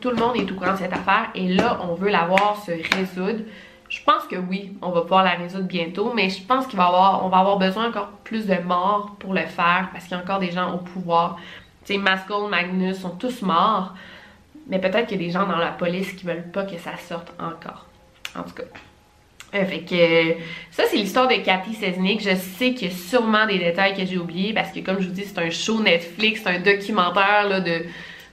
tout, 0.00 0.10
le 0.10 0.16
monde 0.16 0.36
est 0.36 0.50
au 0.50 0.54
courant 0.54 0.72
de 0.72 0.78
cette 0.78 0.92
affaire 0.92 1.30
et 1.34 1.48
là, 1.48 1.80
on 1.82 1.94
veut 1.94 2.10
la 2.10 2.26
voir 2.26 2.62
se 2.64 2.72
résoudre. 2.96 3.44
Je 3.88 4.02
pense 4.02 4.24
que 4.24 4.36
oui, 4.36 4.76
on 4.82 4.90
va 4.90 5.02
pouvoir 5.02 5.24
la 5.24 5.32
résoudre 5.32 5.66
bientôt, 5.66 6.12
mais 6.14 6.30
je 6.30 6.42
pense 6.42 6.66
qu'on 6.66 6.76
va 6.76 6.86
avoir, 6.86 7.24
on 7.24 7.28
va 7.28 7.38
avoir 7.38 7.58
besoin 7.58 7.88
encore 7.88 8.08
plus 8.24 8.46
de 8.46 8.56
morts 8.64 9.16
pour 9.18 9.34
le 9.34 9.42
faire 9.42 9.90
parce 9.92 10.04
qu'il 10.04 10.16
y 10.16 10.20
a 10.20 10.22
encore 10.22 10.40
des 10.40 10.50
gens 10.50 10.74
au 10.74 10.78
pouvoir. 10.78 11.38
Tu 11.84 11.94
sais, 11.94 11.98
Maskell, 11.98 12.48
Magnus 12.48 13.00
sont 13.00 13.10
tous 13.10 13.42
morts, 13.42 13.94
mais 14.68 14.78
peut-être 14.78 15.06
qu'il 15.06 15.20
y 15.20 15.24
a 15.24 15.26
des 15.26 15.32
gens 15.32 15.46
dans 15.46 15.58
la 15.58 15.70
police 15.70 16.12
qui 16.12 16.24
veulent 16.24 16.50
pas 16.50 16.64
que 16.64 16.78
ça 16.78 16.96
sorte 16.96 17.32
encore. 17.38 17.86
En 18.36 18.42
tout 18.42 18.54
cas. 18.54 18.64
Euh, 19.54 19.64
fait 19.64 19.80
que 19.80 20.40
ça 20.70 20.84
c'est 20.90 20.96
l'histoire 20.96 21.28
de 21.28 21.36
Cathy 21.36 21.74
Sesnick. 21.74 22.20
Je 22.20 22.34
sais 22.34 22.74
qu'il 22.74 22.88
y 22.88 22.90
a 22.90 22.94
sûrement 22.94 23.46
des 23.46 23.58
détails 23.58 23.94
que 23.94 24.04
j'ai 24.04 24.18
oubliés 24.18 24.52
parce 24.52 24.72
que 24.72 24.80
comme 24.80 25.00
je 25.00 25.06
vous 25.06 25.14
dis 25.14 25.24
c'est 25.24 25.38
un 25.38 25.50
show 25.50 25.80
Netflix, 25.80 26.40
c'est 26.42 26.50
un 26.50 26.60
documentaire 26.60 27.48
là, 27.48 27.60
de 27.60 27.84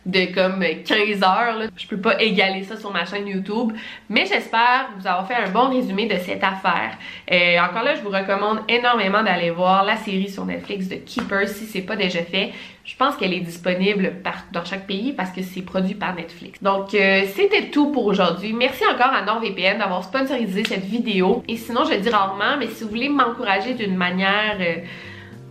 de 0.06 0.34
comme 0.34 0.64
15 0.64 1.24
heures. 1.24 1.58
Là. 1.58 1.66
Je 1.76 1.88
peux 1.88 2.00
pas 2.00 2.22
égaler 2.22 2.64
ça 2.64 2.78
sur 2.78 2.92
ma 2.92 3.06
chaîne 3.06 3.28
YouTube. 3.28 3.74
Mais 4.10 4.26
j'espère 4.26 4.90
vous 4.98 5.08
avoir 5.08 5.28
fait 5.28 5.36
un 5.36 5.50
bon 5.50 5.70
résumé 5.70 6.08
de 6.08 6.18
cette 6.18 6.44
affaire. 6.44 6.98
Euh, 7.32 7.60
encore 7.60 7.84
là, 7.84 7.96
je 7.96 8.02
vous 8.02 8.10
recommande 8.10 8.60
énormément 8.68 9.24
d'aller 9.24 9.52
voir 9.52 9.84
la 9.84 9.98
série 9.98 10.30
sur 10.30 10.46
Netflix 10.46 10.88
de 10.88 10.96
Keeper 10.96 11.48
si 11.48 11.66
c'est 11.66 11.82
pas 11.82 11.96
déjà 11.96 12.24
fait. 12.24 12.52
Je 12.84 12.96
pense 12.96 13.16
qu'elle 13.16 13.34
est 13.34 13.42
disponible 13.42 14.14
dans 14.52 14.66
chaque 14.66 14.88
pays 14.88 15.14
parce 15.14 15.30
que 15.32 15.44
c'est 15.44 15.62
produit 15.62 15.94
par 15.94 16.16
Netflix. 16.16 16.62
Donc, 16.64 16.96
euh, 16.96 17.22
c'était 17.36 17.70
tout 17.70 17.92
pour 17.92 18.06
aujourd'hui. 18.06 18.54
Merci 18.54 18.84
encore 18.86 19.14
à 19.14 19.22
NordVPN 19.22 19.78
d'avoir 19.78 20.04
sponsorisé 20.04 20.64
cette 20.64 20.86
vidéo. 20.86 21.44
Et 21.48 21.58
sinon, 21.58 21.84
je 21.86 21.92
le 21.92 21.98
dis 22.00 22.10
rarement, 22.10 22.58
mais 22.58 22.68
si 22.68 22.84
vous 22.84 22.90
voulez 22.90 23.10
m'encourager 23.10 23.76
d'une 23.76 23.96
manière... 23.96 24.58
Euh, 24.60 24.78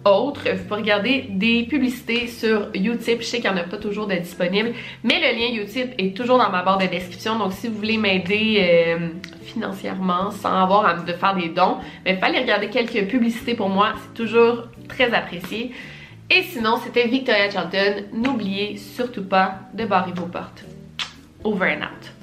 autre, 0.05 0.49
vous 0.49 0.65
pouvez 0.65 0.81
regarder 0.81 1.27
des 1.29 1.65
publicités 1.65 2.27
sur 2.27 2.69
Utip. 2.75 3.21
Je 3.21 3.27
sais 3.27 3.41
qu'il 3.41 3.51
n'y 3.51 3.57
en 3.57 3.61
a 3.61 3.65
pas 3.65 3.77
toujours 3.77 4.07
de 4.07 4.15
disponibles, 4.15 4.73
mais 5.05 5.21
le 5.21 5.39
lien 5.39 5.63
Utip 5.63 5.95
est 5.99 6.17
toujours 6.17 6.39
dans 6.39 6.51
ma 6.51 6.63
barre 6.63 6.79
de 6.79 6.87
description. 6.87 7.39
Donc 7.39 7.53
si 7.53 7.69
vous 7.69 7.77
voulez 7.77 7.99
m'aider 7.99 8.59
euh, 8.61 9.09
financièrement 9.43 10.31
sans 10.31 10.63
avoir 10.63 10.87
à 10.87 10.95
de 10.95 11.13
faire 11.13 11.35
des 11.35 11.49
dons, 11.49 11.77
ben, 12.05 12.19
fallait 12.19 12.41
regarder 12.41 12.69
quelques 12.69 13.09
publicités 13.09 13.55
pour 13.55 13.69
moi. 13.69 13.93
C'est 14.03 14.15
toujours 14.15 14.65
très 14.89 15.13
apprécié. 15.13 15.73
Et 16.31 16.43
sinon, 16.45 16.77
c'était 16.83 17.09
Victoria 17.09 17.51
Charlton. 17.51 18.05
N'oubliez 18.13 18.77
surtout 18.77 19.25
pas 19.25 19.61
de 19.75 19.85
barrer 19.85 20.13
vos 20.15 20.27
portes. 20.27 20.65
Over 21.43 21.77
and 21.77 21.83
out. 21.83 22.20